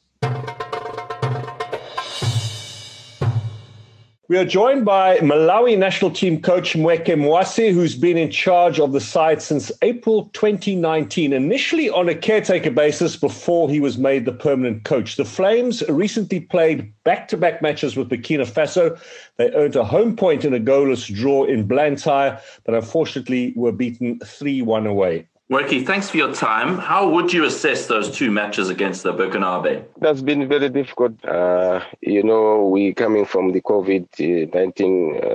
We 4.27 4.39
are 4.39 4.45
joined 4.45 4.85
by 4.85 5.19
Malawi 5.19 5.77
national 5.77 6.09
team 6.09 6.41
coach 6.41 6.75
Meke 6.75 7.15
Mwase, 7.15 7.71
who's 7.71 7.93
been 7.95 8.17
in 8.17 8.31
charge 8.31 8.79
of 8.79 8.91
the 8.91 8.99
side 8.99 9.39
since 9.39 9.71
April 9.83 10.31
2019, 10.33 11.31
initially 11.31 11.91
on 11.91 12.09
a 12.09 12.15
caretaker 12.15 12.71
basis 12.71 13.15
before 13.15 13.69
he 13.69 13.79
was 13.79 13.99
made 13.99 14.25
the 14.25 14.31
permanent 14.31 14.83
coach. 14.83 15.17
The 15.17 15.25
Flames 15.25 15.83
recently 15.89 16.39
played 16.39 16.91
back 17.03 17.27
to 17.27 17.37
back 17.37 17.61
matches 17.61 17.95
with 17.95 18.09
Burkina 18.09 18.47
Faso. 18.47 18.99
They 19.37 19.51
earned 19.51 19.75
a 19.75 19.85
home 19.85 20.15
point 20.15 20.43
in 20.43 20.55
a 20.55 20.59
goalless 20.59 21.05
draw 21.13 21.43
in 21.43 21.67
Blantyre, 21.67 22.41
but 22.63 22.73
unfortunately 22.73 23.53
were 23.55 23.71
beaten 23.71 24.19
3 24.25 24.63
1 24.63 24.87
away. 24.87 25.27
Werky, 25.51 25.85
thanks 25.85 26.09
for 26.09 26.17
your 26.17 26.33
time. 26.33 26.79
How 26.79 27.07
would 27.07 27.31
you 27.31 27.45
assess 27.45 27.85
those 27.85 28.09
two 28.09 28.31
matches 28.31 28.69
against 28.69 29.03
the 29.03 29.13
Burkinabe? 29.13 29.85
That's 29.99 30.23
been 30.23 30.49
very 30.49 30.69
difficult. 30.69 31.23
Uh, 31.23 31.81
you 32.01 32.23
know, 32.23 32.65
we 32.65 32.95
coming 32.95 33.25
from 33.25 33.51
the 33.51 33.61
COVID 33.61 34.53
19 34.53 35.19
uh, 35.23 35.29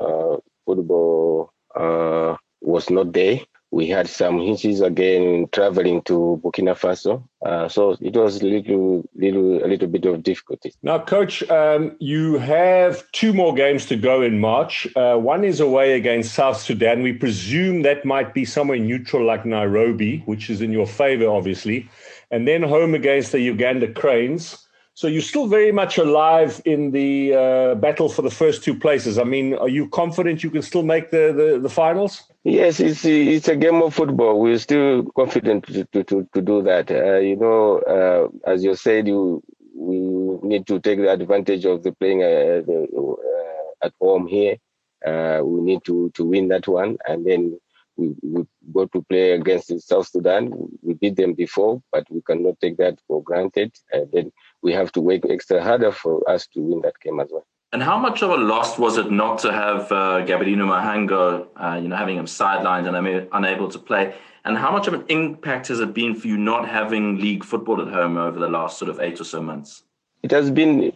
uh, 0.00 0.36
football 0.64 1.52
uh, 1.74 2.36
was 2.60 2.90
not 2.90 3.12
there 3.12 3.40
we 3.74 3.88
had 3.88 4.08
some 4.08 4.38
hitches 4.38 4.80
again 4.80 5.48
traveling 5.50 6.00
to 6.02 6.40
Burkina 6.44 6.74
Faso. 6.78 7.24
Uh, 7.44 7.68
so 7.68 7.96
it 8.00 8.14
was 8.14 8.40
a 8.40 8.46
little, 8.46 9.04
little, 9.16 9.64
a 9.64 9.66
little 9.66 9.88
bit 9.88 10.04
of 10.04 10.22
difficulty. 10.22 10.72
Now, 10.84 11.00
coach, 11.00 11.42
um, 11.50 11.96
you 11.98 12.38
have 12.38 13.02
two 13.10 13.32
more 13.32 13.52
games 13.52 13.84
to 13.86 13.96
go 13.96 14.22
in 14.22 14.38
March. 14.38 14.86
Uh, 14.94 15.16
one 15.16 15.42
is 15.42 15.58
away 15.58 15.94
against 15.94 16.34
South 16.34 16.58
Sudan. 16.58 17.02
We 17.02 17.14
presume 17.14 17.82
that 17.82 18.04
might 18.04 18.32
be 18.32 18.44
somewhere 18.44 18.78
neutral 18.78 19.26
like 19.26 19.44
Nairobi, 19.44 20.20
which 20.26 20.50
is 20.50 20.62
in 20.62 20.70
your 20.70 20.86
favor, 20.86 21.28
obviously, 21.28 21.88
and 22.30 22.46
then 22.46 22.62
home 22.62 22.94
against 22.94 23.32
the 23.32 23.40
Uganda 23.40 23.92
Cranes. 23.92 24.63
So 24.96 25.08
you're 25.08 25.22
still 25.22 25.48
very 25.48 25.72
much 25.72 25.98
alive 25.98 26.62
in 26.64 26.92
the 26.92 27.34
uh, 27.34 27.74
battle 27.74 28.08
for 28.08 28.22
the 28.22 28.30
first 28.30 28.62
two 28.62 28.78
places. 28.78 29.18
I 29.18 29.24
mean, 29.24 29.54
are 29.54 29.68
you 29.68 29.88
confident 29.88 30.44
you 30.44 30.50
can 30.50 30.62
still 30.62 30.84
make 30.84 31.10
the, 31.10 31.32
the, 31.32 31.58
the 31.60 31.68
finals? 31.68 32.22
Yes, 32.44 32.78
it's 32.78 33.04
it's 33.04 33.48
a 33.48 33.56
game 33.56 33.82
of 33.82 33.92
football. 33.92 34.40
We're 34.40 34.58
still 34.58 35.04
confident 35.16 35.66
to 35.66 35.84
to, 35.84 36.04
to, 36.04 36.28
to 36.32 36.40
do 36.40 36.62
that. 36.62 36.90
Uh, 36.92 37.18
you 37.18 37.34
know, 37.34 37.78
uh, 37.78 38.50
as 38.50 38.62
you 38.62 38.76
said, 38.76 39.08
you 39.08 39.42
we 39.74 39.98
need 40.46 40.66
to 40.68 40.78
take 40.78 41.00
the 41.00 41.10
advantage 41.10 41.64
of 41.64 41.82
the 41.82 41.90
playing 41.92 42.22
uh, 42.22 42.62
the, 42.68 42.86
uh, 42.96 43.86
at 43.86 43.92
home 44.00 44.28
here. 44.28 44.56
Uh, 45.04 45.40
we 45.42 45.60
need 45.60 45.82
to 45.86 46.10
to 46.10 46.24
win 46.24 46.48
that 46.48 46.68
one, 46.68 46.98
and 47.08 47.26
then 47.26 47.58
we, 47.96 48.14
we 48.22 48.46
go 48.72 48.86
to 48.86 49.02
play 49.02 49.32
against 49.32 49.72
South 49.80 50.08
Sudan. 50.08 50.52
We 50.82 50.94
beat 50.94 51.16
them 51.16 51.34
before, 51.34 51.82
but 51.92 52.06
we 52.10 52.22
cannot 52.22 52.60
take 52.60 52.76
that 52.78 52.98
for 53.06 53.22
granted. 53.22 53.72
And 53.92 54.10
then 54.12 54.32
we 54.64 54.72
have 54.72 54.90
to 54.92 55.00
work 55.00 55.22
extra 55.28 55.62
harder 55.62 55.92
for 55.92 56.28
us 56.28 56.48
to 56.48 56.60
win 56.60 56.80
that 56.80 56.98
game 57.00 57.20
as 57.20 57.28
well. 57.30 57.46
And 57.72 57.82
how 57.82 57.98
much 57.98 58.22
of 58.22 58.30
a 58.30 58.36
loss 58.36 58.78
was 58.78 58.96
it 58.98 59.10
not 59.10 59.38
to 59.40 59.52
have 59.52 59.92
uh, 59.92 60.24
Mhango, 60.24 61.46
uh, 61.56 61.76
you 61.82 61.88
know, 61.88 61.96
having 61.96 62.16
him 62.16 62.26
sidelined 62.26 62.86
and 62.88 63.28
unable 63.32 63.68
to 63.68 63.78
play? 63.78 64.14
And 64.44 64.56
how 64.56 64.70
much 64.70 64.86
of 64.86 64.94
an 64.94 65.04
impact 65.08 65.68
has 65.68 65.80
it 65.80 65.92
been 65.92 66.14
for 66.14 66.28
you 66.28 66.36
not 66.36 66.68
having 66.68 67.18
league 67.18 67.44
football 67.44 67.80
at 67.80 67.88
home 67.88 68.16
over 68.16 68.38
the 68.38 68.48
last 68.48 68.78
sort 68.78 68.90
of 68.90 69.00
eight 69.00 69.20
or 69.20 69.24
so 69.24 69.42
months? 69.42 69.82
It 70.22 70.30
has 70.30 70.50
been 70.50 70.92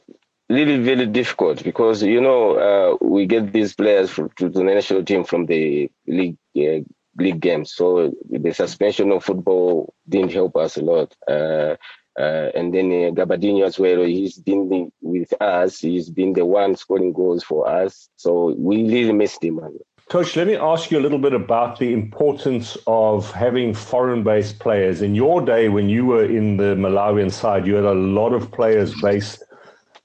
really 0.48 0.78
very 0.78 1.06
difficult 1.06 1.62
because 1.62 2.02
you 2.02 2.20
know 2.20 2.42
uh, 2.68 3.04
we 3.04 3.26
get 3.26 3.52
these 3.52 3.74
players 3.74 4.14
to 4.14 4.48
the 4.48 4.62
national 4.62 5.04
team 5.04 5.24
from 5.24 5.46
the 5.46 5.90
league 6.06 6.38
uh, 6.56 6.80
league 7.16 7.40
games, 7.40 7.72
so 7.74 8.14
the 8.30 8.52
suspension 8.52 9.10
of 9.10 9.24
football 9.24 9.92
didn't 10.08 10.32
help 10.32 10.56
us 10.56 10.76
a 10.76 10.82
lot. 10.82 11.16
Uh, 11.26 11.74
uh 12.18 12.50
and 12.54 12.74
then 12.74 12.86
uh, 12.86 13.10
Gabadinho 13.18 13.64
as 13.66 13.78
well, 13.78 14.02
he's 14.04 14.38
been 14.38 14.90
with 15.00 15.32
us. 15.40 15.80
He's 15.80 16.10
been 16.10 16.32
the 16.32 16.44
one 16.44 16.76
scoring 16.76 17.12
goals 17.12 17.44
for 17.44 17.68
us. 17.68 18.08
So 18.16 18.54
we 18.58 18.82
really 18.82 19.12
missed 19.12 19.42
him. 19.42 19.60
Coach, 20.08 20.36
let 20.36 20.46
me 20.46 20.56
ask 20.56 20.90
you 20.90 20.98
a 20.98 21.04
little 21.06 21.18
bit 21.18 21.34
about 21.34 21.78
the 21.78 21.92
importance 21.92 22.78
of 22.86 23.30
having 23.32 23.74
foreign 23.74 24.22
based 24.22 24.58
players. 24.58 25.02
In 25.02 25.14
your 25.14 25.42
day, 25.42 25.68
when 25.68 25.90
you 25.90 26.06
were 26.06 26.24
in 26.24 26.56
the 26.56 26.74
Malawian 26.76 27.30
side, 27.30 27.66
you 27.66 27.74
had 27.74 27.84
a 27.84 27.92
lot 27.92 28.32
of 28.32 28.50
players 28.50 28.98
based 29.02 29.44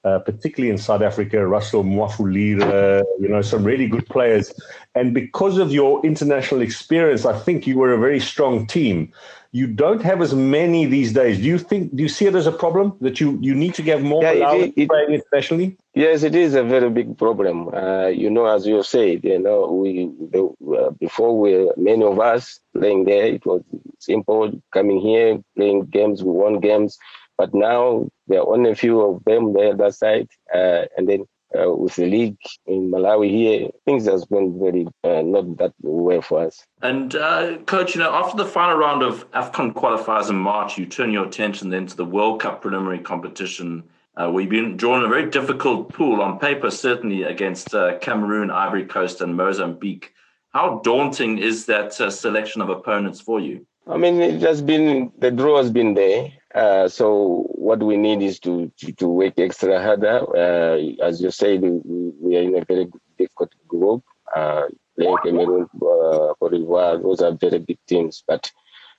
uh, 0.04 0.18
particularly 0.18 0.70
in 0.70 0.78
South 0.78 1.00
Africa, 1.00 1.46
Russell 1.46 1.82
Mwafulirwa, 1.82 3.02
you 3.20 3.28
know, 3.28 3.40
some 3.40 3.64
really 3.64 3.86
good 3.86 4.06
players. 4.06 4.52
And 4.94 5.14
because 5.14 5.58
of 5.58 5.72
your 5.72 6.04
international 6.04 6.60
experience, 6.60 7.24
I 7.24 7.38
think 7.38 7.66
you 7.66 7.78
were 7.78 7.92
a 7.92 7.98
very 7.98 8.20
strong 8.20 8.66
team. 8.66 9.12
You 9.52 9.68
don't 9.68 10.02
have 10.02 10.20
as 10.20 10.34
many 10.34 10.84
these 10.84 11.12
days. 11.12 11.38
Do 11.38 11.44
you 11.44 11.58
think? 11.58 11.94
Do 11.94 12.02
you 12.02 12.08
see 12.08 12.26
it 12.26 12.34
as 12.34 12.48
a 12.48 12.52
problem 12.52 12.96
that 13.00 13.20
you 13.20 13.38
you 13.40 13.54
need 13.54 13.74
to 13.74 13.82
get 13.82 14.02
more 14.02 14.20
yeah, 14.20 14.52
it, 14.52 14.74
it, 14.76 14.88
playing 14.88 15.12
internationally? 15.12 15.76
Yes, 15.94 16.24
it 16.24 16.34
is 16.34 16.56
a 16.56 16.64
very 16.64 16.90
big 16.90 17.16
problem. 17.16 17.72
Uh, 17.72 18.08
you 18.08 18.30
know, 18.30 18.46
as 18.46 18.66
you 18.66 18.82
said, 18.82 19.22
you 19.22 19.38
know, 19.38 19.70
we 19.70 20.10
the, 20.32 20.52
uh, 20.76 20.90
before 20.90 21.38
we 21.38 21.70
many 21.76 22.02
of 22.02 22.18
us 22.18 22.58
playing 22.76 23.04
there, 23.04 23.26
it 23.26 23.46
was 23.46 23.62
simple 24.00 24.60
coming 24.72 24.98
here, 24.98 25.38
playing 25.54 25.84
games. 25.84 26.24
We 26.24 26.32
won 26.32 26.58
games 26.58 26.98
but 27.36 27.54
now 27.54 28.08
there 28.26 28.40
are 28.40 28.54
only 28.54 28.70
a 28.70 28.74
few 28.74 29.00
of 29.00 29.24
them 29.24 29.52
there 29.52 29.74
that 29.74 29.94
side, 29.94 30.28
uh, 30.54 30.84
and 30.96 31.08
then 31.08 31.24
uh, 31.58 31.70
with 31.70 31.94
the 31.96 32.06
league 32.06 32.36
in 32.66 32.90
Malawi 32.90 33.30
here, 33.30 33.68
things 33.84 34.06
has 34.06 34.24
gone 34.24 34.58
very 34.58 34.86
uh, 35.04 35.22
not 35.22 35.56
that 35.58 35.72
well 35.82 36.20
for 36.20 36.44
us. 36.46 36.66
And 36.82 37.14
uh, 37.14 37.58
coach, 37.66 37.94
you 37.94 38.00
know, 38.00 38.12
after 38.12 38.36
the 38.36 38.46
final 38.46 38.76
round 38.76 39.02
of 39.02 39.30
AFCON 39.32 39.72
qualifiers 39.74 40.30
in 40.30 40.36
March, 40.36 40.78
you 40.78 40.86
turn 40.86 41.12
your 41.12 41.26
attention 41.26 41.70
then 41.70 41.86
to 41.86 41.96
the 41.96 42.04
World 42.04 42.40
Cup 42.40 42.62
preliminary 42.62 42.98
competition. 42.98 43.84
Uh, 44.16 44.30
we've 44.32 44.50
been 44.50 44.76
drawn 44.76 45.04
a 45.04 45.08
very 45.08 45.28
difficult 45.30 45.92
pool 45.92 46.22
on 46.22 46.38
paper, 46.38 46.70
certainly 46.70 47.24
against 47.24 47.74
uh, 47.74 47.98
Cameroon, 47.98 48.50
Ivory 48.50 48.86
Coast, 48.86 49.20
and 49.20 49.36
Mozambique. 49.36 50.12
How 50.50 50.80
daunting 50.84 51.38
is 51.38 51.66
that 51.66 52.00
uh, 52.00 52.10
selection 52.10 52.62
of 52.62 52.68
opponents 52.68 53.20
for 53.20 53.40
you? 53.40 53.66
I 53.88 53.96
mean, 53.96 54.20
it 54.20 54.40
has 54.42 54.62
been 54.62 55.12
the 55.18 55.30
draw 55.30 55.58
has 55.58 55.70
been 55.70 55.94
there. 55.94 56.32
Uh, 56.54 56.86
so 56.86 57.46
what 57.48 57.82
we 57.82 57.96
need 57.96 58.22
is 58.22 58.38
to 58.38 58.70
to, 58.78 58.92
to 58.92 59.08
work 59.08 59.38
extra 59.38 59.82
harder. 59.82 60.20
Uh, 60.36 61.04
as 61.04 61.20
you 61.20 61.30
said, 61.30 61.60
we, 61.60 62.12
we, 62.20 62.36
are 62.36 62.42
in 62.42 62.56
a 62.56 62.64
very 62.64 62.86
difficult 63.18 63.52
group. 63.66 64.04
Uh, 64.34 64.62
playing 64.96 65.16
Cameroon, 65.24 65.64
uh, 65.74 66.32
Cote 66.38 66.52
d'Ivoire, 66.52 67.02
those 67.02 67.20
are 67.20 67.32
very 67.32 67.58
big 67.58 67.78
teams. 67.88 68.22
But 68.26 68.50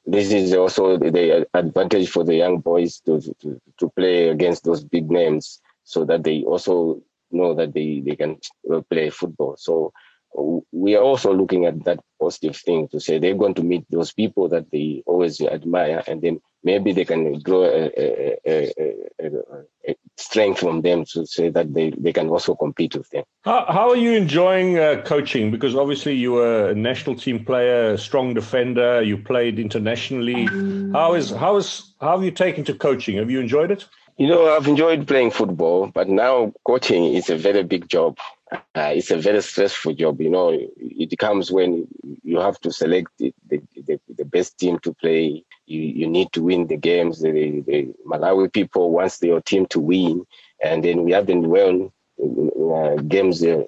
this 0.05 0.33
is 0.33 0.53
also 0.53 0.97
the 0.97 1.47
advantage 1.53 2.09
for 2.09 2.25
the 2.25 2.35
young 2.35 2.59
boys 2.59 2.99
to, 3.05 3.21
to, 3.21 3.61
to 3.79 3.89
play 3.95 4.27
against 4.27 4.65
those 4.65 4.83
big 4.83 5.09
names, 5.09 5.61
so 5.83 6.03
that 6.05 6.23
they 6.23 6.43
also 6.43 7.01
know 7.31 7.53
that 7.55 7.73
they, 7.73 8.01
they 8.05 8.17
can 8.17 8.37
play 8.89 9.09
football. 9.09 9.55
So 9.57 9.93
we 10.71 10.95
are 10.95 11.03
also 11.03 11.33
looking 11.33 11.65
at 11.65 11.83
that 11.85 11.99
positive 12.19 12.55
thing 12.57 12.87
to 12.89 12.99
say 12.99 13.17
they're 13.17 13.35
going 13.35 13.53
to 13.55 13.63
meet 13.63 13.85
those 13.89 14.11
people 14.11 14.49
that 14.49 14.69
they 14.71 15.03
always 15.05 15.39
admire, 15.41 16.03
and 16.07 16.21
then 16.21 16.41
maybe 16.63 16.91
they 16.91 17.05
can 17.05 17.39
grow 17.39 17.63
a, 17.63 17.91
a, 17.97 18.37
a, 18.45 19.31
a 19.87 19.95
strength 20.17 20.59
from 20.59 20.81
them 20.81 21.05
to 21.05 21.25
say 21.25 21.49
that 21.49 21.73
they, 21.73 21.91
they 21.97 22.11
can 22.11 22.29
also 22.29 22.55
compete 22.55 22.95
with 22.95 23.09
them. 23.11 23.23
How, 23.43 23.65
how 23.69 23.89
are 23.89 23.95
you 23.95 24.11
enjoying 24.13 24.77
uh, 24.79 25.01
coaching? 25.05 25.51
Because 25.51 25.75
obviously 25.75 26.13
you 26.13 26.33
were 26.33 26.69
a 26.69 26.75
national 26.75 27.15
team 27.15 27.45
player, 27.45 27.91
a 27.91 27.97
strong 27.97 28.33
defender. 28.33 29.01
You 29.01 29.17
played 29.17 29.59
internationally. 29.59 30.45
How 30.91 31.13
is 31.13 31.29
how 31.29 31.57
is 31.57 31.93
how 32.01 32.11
have 32.17 32.23
you 32.23 32.31
taken 32.31 32.63
to 32.65 32.73
coaching? 32.73 33.17
Have 33.17 33.29
you 33.29 33.39
enjoyed 33.39 33.71
it? 33.71 33.85
You 34.17 34.27
know, 34.27 34.55
I've 34.55 34.67
enjoyed 34.67 35.07
playing 35.07 35.31
football, 35.31 35.87
but 35.93 36.07
now 36.07 36.53
coaching 36.63 37.03
is 37.13 37.29
a 37.29 37.35
very 37.35 37.63
big 37.63 37.89
job. 37.89 38.17
Uh, 38.51 38.93
it's 38.95 39.11
a 39.11 39.17
very 39.17 39.41
stressful 39.41 39.93
job. 39.93 40.21
You 40.21 40.29
know, 40.29 40.49
it 40.77 41.17
comes 41.17 41.51
when 41.51 41.87
you 42.23 42.39
have 42.39 42.59
to 42.61 42.71
select 42.71 43.07
the, 43.17 43.33
the, 43.49 43.61
the, 43.75 43.99
the 44.17 44.25
best 44.25 44.57
team 44.59 44.79
to 44.79 44.93
play. 44.93 45.43
You, 45.65 45.81
you 45.81 46.07
need 46.07 46.31
to 46.33 46.43
win 46.43 46.67
the 46.67 46.77
games. 46.77 47.21
The, 47.21 47.31
the 47.31 47.93
Malawi 48.05 48.51
people 48.53 48.91
wants 48.91 49.17
their 49.19 49.41
team 49.41 49.65
to 49.67 49.79
win, 49.79 50.25
and 50.63 50.83
then 50.83 51.03
we 51.03 51.11
haven't 51.11 51.47
won 51.47 51.91
uh, 52.21 52.95
games 53.07 53.43
uh, 53.43 53.63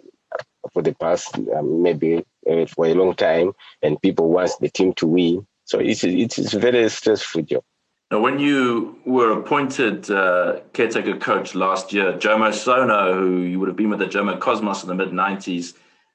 for 0.72 0.82
the 0.84 0.94
past 0.94 1.38
uh, 1.38 1.62
maybe 1.64 2.24
uh, 2.50 2.66
for 2.68 2.86
a 2.88 2.94
long 2.94 3.16
time, 3.16 3.54
and 3.82 4.02
people 4.02 4.30
wants 4.30 4.58
the 4.58 4.70
team 4.70 4.94
to 4.94 5.08
win. 5.08 5.48
So 5.66 5.80
it's 5.80 6.04
it's 6.04 6.54
a 6.54 6.60
very 6.60 6.88
stressful 6.90 7.42
job. 7.44 7.64
Now, 8.10 8.22
when 8.22 8.40
you 8.40 9.00
were 9.06 9.38
appointed 9.38 10.10
uh, 10.10 10.62
caretaker 10.72 11.18
coach 11.18 11.56
last 11.56 11.92
year, 11.92 12.14
Jomo 12.14 12.54
Sono, 12.54 13.14
who 13.14 13.42
you 13.42 13.60
would 13.60 13.68
have 13.68 13.76
been 13.76 13.90
with 13.90 14.00
the 14.00 14.06
Jomo 14.06 14.40
Cosmos 14.40 14.82
in 14.82 14.88
the 14.88 14.96
mid 14.96 15.10
90s, 15.10 15.74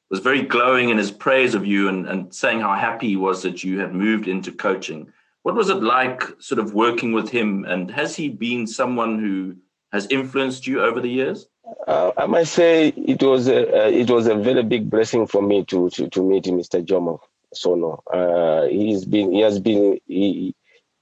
was 0.08 0.20
very 0.20 0.40
glowing 0.40 0.88
in 0.88 0.96
his 0.96 1.10
praise 1.10 1.54
of 1.54 1.66
you 1.66 1.88
and, 1.88 2.08
and 2.08 2.34
saying 2.34 2.60
how 2.60 2.74
happy 2.74 3.08
he 3.08 3.16
was 3.16 3.42
that 3.42 3.62
you 3.62 3.78
had 3.78 3.94
moved 3.94 4.26
into 4.26 4.50
coaching. 4.50 5.12
What 5.42 5.54
was 5.54 5.68
it 5.68 5.82
like 5.82 6.22
sort 6.38 6.60
of 6.60 6.72
working 6.72 7.12
with 7.12 7.28
him? 7.28 7.66
And 7.66 7.90
has 7.90 8.16
he 8.16 8.30
been 8.30 8.66
someone 8.66 9.18
who 9.18 9.56
has 9.92 10.06
influenced 10.06 10.66
you 10.66 10.82
over 10.82 11.00
the 11.00 11.10
years? 11.10 11.46
Uh, 11.86 12.12
I 12.16 12.24
must 12.24 12.54
say 12.54 12.88
it 12.88 13.22
was 13.22 13.48
a, 13.48 13.86
uh, 13.86 13.88
it 13.88 14.10
was 14.10 14.26
a 14.26 14.34
very 14.34 14.62
big 14.62 14.88
blessing 14.88 15.26
for 15.26 15.42
me 15.42 15.64
to 15.66 15.90
to, 15.90 16.08
to 16.08 16.22
meet 16.22 16.44
Mr. 16.44 16.84
Jomo 16.84 17.20
Sono. 17.52 18.02
Uh, 18.12 18.66
he's 18.68 19.04
been 19.04 19.32
he 19.32 19.40
has 19.40 19.60
been 19.60 19.98
he, 20.06 20.54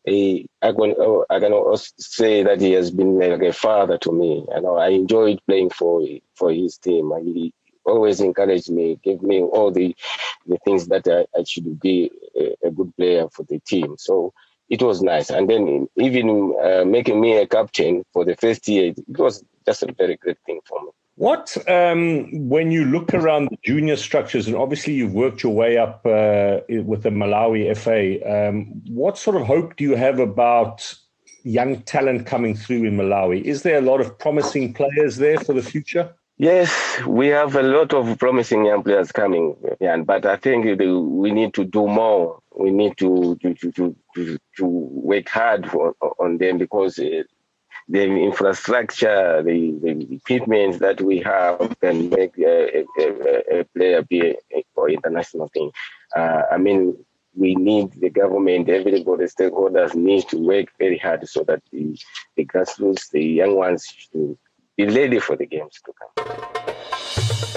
he, 0.04 0.48
I 0.62 0.72
can 0.72 0.94
oh, 0.98 1.24
I 1.28 1.40
can 1.40 1.52
say 1.98 2.42
that 2.42 2.60
he 2.60 2.72
has 2.72 2.90
been 2.90 3.18
like 3.18 3.42
a 3.42 3.52
father 3.52 3.98
to 3.98 4.12
me. 4.12 4.44
You 4.54 4.60
know, 4.60 4.76
I 4.76 4.88
enjoyed 4.88 5.40
playing 5.46 5.70
for 5.70 6.06
for 6.34 6.52
his 6.52 6.78
team. 6.78 7.12
He 7.22 7.52
always 7.84 8.20
encouraged 8.20 8.70
me, 8.70 8.98
gave 9.02 9.22
me 9.22 9.42
all 9.42 9.70
the 9.70 9.94
the 10.46 10.58
things 10.64 10.86
that 10.88 11.06
I, 11.06 11.26
I 11.38 11.44
should 11.44 11.78
be 11.80 12.10
a, 12.34 12.68
a, 12.68 12.70
good 12.70 12.94
player 12.96 13.28
for 13.30 13.44
the 13.44 13.60
team. 13.60 13.96
So 13.98 14.32
it 14.68 14.82
was 14.82 15.02
nice. 15.02 15.30
And 15.30 15.48
then 15.48 15.88
even 15.96 16.54
uh, 16.62 16.84
making 16.84 17.20
me 17.20 17.36
a 17.36 17.46
captain 17.46 18.04
for 18.12 18.24
the 18.24 18.36
first 18.36 18.66
year, 18.68 18.94
it 18.96 19.18
was 19.18 19.44
just 19.66 19.82
a 19.82 19.92
very 19.92 20.16
great 20.16 20.38
thing 20.46 20.60
for 20.64 20.82
me. 20.82 20.90
What, 21.20 21.54
um, 21.68 22.48
when 22.48 22.70
you 22.70 22.86
look 22.86 23.12
around 23.12 23.50
the 23.50 23.58
junior 23.62 23.96
structures, 23.96 24.46
and 24.46 24.56
obviously 24.56 24.94
you've 24.94 25.12
worked 25.12 25.42
your 25.42 25.52
way 25.52 25.76
up 25.76 26.00
uh, 26.06 26.60
with 26.70 27.02
the 27.02 27.10
Malawi 27.10 27.76
FA, 27.76 28.48
um, 28.48 28.64
what 28.88 29.18
sort 29.18 29.36
of 29.36 29.42
hope 29.46 29.76
do 29.76 29.84
you 29.84 29.96
have 29.96 30.18
about 30.18 30.94
young 31.42 31.82
talent 31.82 32.24
coming 32.24 32.56
through 32.56 32.84
in 32.84 32.96
Malawi? 32.96 33.42
Is 33.42 33.64
there 33.64 33.76
a 33.76 33.82
lot 33.82 34.00
of 34.00 34.18
promising 34.18 34.72
players 34.72 35.18
there 35.18 35.38
for 35.38 35.52
the 35.52 35.60
future? 35.60 36.10
Yes, 36.38 36.72
we 37.06 37.26
have 37.26 37.54
a 37.54 37.62
lot 37.64 37.92
of 37.92 38.18
promising 38.18 38.64
young 38.64 38.82
players 38.82 39.12
coming, 39.12 39.56
yeah, 39.78 39.98
but 39.98 40.24
I 40.24 40.36
think 40.36 40.80
we 40.80 41.32
need 41.32 41.52
to 41.52 41.66
do 41.66 41.86
more. 41.86 42.40
We 42.56 42.70
need 42.70 42.96
to 42.96 43.36
to 43.42 43.52
to 43.52 43.94
to, 44.14 44.38
to 44.56 44.64
work 44.64 45.28
hard 45.28 45.70
for, 45.70 45.94
on 46.18 46.38
them 46.38 46.56
because 46.56 46.98
uh, 46.98 47.24
the 47.90 48.04
infrastructure, 48.04 49.42
the, 49.42 49.76
the 49.82 50.14
equipment 50.14 50.78
that 50.78 51.00
we 51.00 51.18
have 51.18 51.74
can 51.80 52.08
make 52.08 52.38
a, 52.38 52.84
a, 52.98 53.60
a 53.60 53.64
player 53.76 54.02
be 54.02 54.36
a, 54.54 54.64
for 54.74 54.88
international 54.88 55.48
thing. 55.48 55.72
Uh, 56.16 56.42
I 56.52 56.56
mean, 56.56 56.96
we 57.34 57.56
need 57.56 57.92
the 57.92 58.10
government, 58.10 58.68
everybody, 58.68 59.24
stakeholders 59.24 59.94
need 59.94 60.28
to 60.28 60.38
work 60.38 60.66
very 60.78 60.98
hard 60.98 61.28
so 61.28 61.42
that 61.44 61.62
the, 61.72 61.98
the 62.36 62.44
grassroots, 62.44 63.10
the 63.10 63.24
young 63.24 63.56
ones, 63.56 63.84
should 63.84 64.38
be 64.76 64.86
ready 64.86 65.18
for 65.18 65.36
the 65.36 65.46
games 65.46 65.80
to 65.84 65.92
come. 65.98 67.56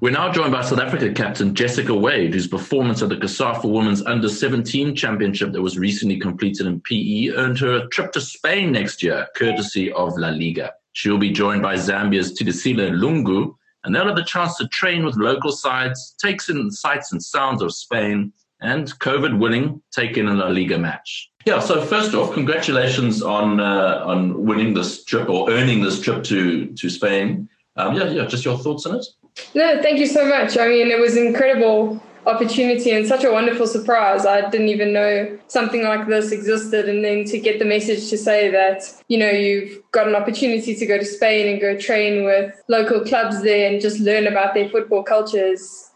We're 0.00 0.10
now 0.10 0.30
joined 0.30 0.52
by 0.52 0.62
South 0.62 0.78
Africa 0.78 1.12
captain 1.12 1.56
Jessica 1.56 1.92
Wade, 1.92 2.32
whose 2.32 2.46
performance 2.46 3.02
at 3.02 3.08
the 3.08 3.16
COSAFA 3.16 3.64
Women's 3.64 4.00
Under 4.02 4.28
17 4.28 4.94
Championship 4.94 5.50
that 5.50 5.60
was 5.60 5.76
recently 5.76 6.20
completed 6.20 6.68
in 6.68 6.80
PE 6.82 7.30
earned 7.30 7.58
her 7.58 7.78
a 7.78 7.88
trip 7.88 8.12
to 8.12 8.20
Spain 8.20 8.70
next 8.70 9.02
year, 9.02 9.26
courtesy 9.34 9.92
of 9.92 10.16
La 10.16 10.28
Liga. 10.28 10.72
She'll 10.92 11.18
be 11.18 11.32
joined 11.32 11.62
by 11.62 11.74
Zambia's 11.74 12.38
Tidisile 12.38 12.92
Lungu 12.92 13.56
and 13.82 13.92
they'll 13.92 14.06
have 14.06 14.14
the 14.14 14.22
chance 14.22 14.56
to 14.58 14.68
train 14.68 15.04
with 15.04 15.16
local 15.16 15.50
sides, 15.50 16.14
takes 16.22 16.48
in 16.48 16.64
the 16.64 16.72
sights 16.72 17.10
and 17.10 17.20
sounds 17.20 17.60
of 17.60 17.74
Spain, 17.74 18.32
and 18.60 18.96
COVID 19.00 19.40
willing, 19.40 19.82
take 19.90 20.16
in 20.16 20.28
a 20.28 20.34
La 20.34 20.46
Liga 20.46 20.78
match. 20.78 21.28
Yeah, 21.44 21.58
so 21.58 21.84
first 21.84 22.14
off, 22.14 22.34
congratulations 22.34 23.20
on 23.20 23.58
uh, 23.58 24.04
on 24.04 24.44
winning 24.44 24.74
this 24.74 25.04
trip 25.04 25.28
or 25.28 25.50
earning 25.50 25.82
this 25.82 26.00
trip 26.00 26.22
to 26.24 26.66
to 26.66 26.88
Spain. 26.88 27.48
Um, 27.76 27.96
yeah, 27.96 28.04
yeah, 28.04 28.26
just 28.26 28.44
your 28.44 28.58
thoughts 28.58 28.86
on 28.86 28.96
it. 28.96 29.04
No, 29.54 29.80
thank 29.82 29.98
you 29.98 30.06
so 30.06 30.26
much. 30.26 30.58
I 30.58 30.68
mean, 30.68 30.88
it 30.88 31.00
was 31.00 31.16
incredible 31.16 32.00
opportunity 32.26 32.90
and 32.90 33.06
such 33.06 33.24
a 33.24 33.32
wonderful 33.32 33.66
surprise. 33.66 34.26
I 34.26 34.48
didn't 34.50 34.68
even 34.68 34.92
know 34.92 35.38
something 35.48 35.82
like 35.82 36.06
this 36.06 36.30
existed. 36.30 36.88
And 36.88 37.04
then 37.04 37.24
to 37.24 37.38
get 37.38 37.58
the 37.58 37.64
message 37.64 38.10
to 38.10 38.18
say 38.18 38.50
that, 38.50 38.82
you 39.08 39.18
know, 39.18 39.30
you've 39.30 39.82
got 39.92 40.06
an 40.06 40.14
opportunity 40.14 40.74
to 40.74 40.86
go 40.86 40.98
to 40.98 41.04
Spain 41.04 41.48
and 41.48 41.60
go 41.60 41.76
train 41.78 42.24
with 42.24 42.54
local 42.68 43.00
clubs 43.00 43.42
there 43.42 43.70
and 43.70 43.80
just 43.80 44.00
learn 44.00 44.26
about 44.26 44.54
their 44.54 44.68
football 44.68 45.02
cultures. 45.02 45.90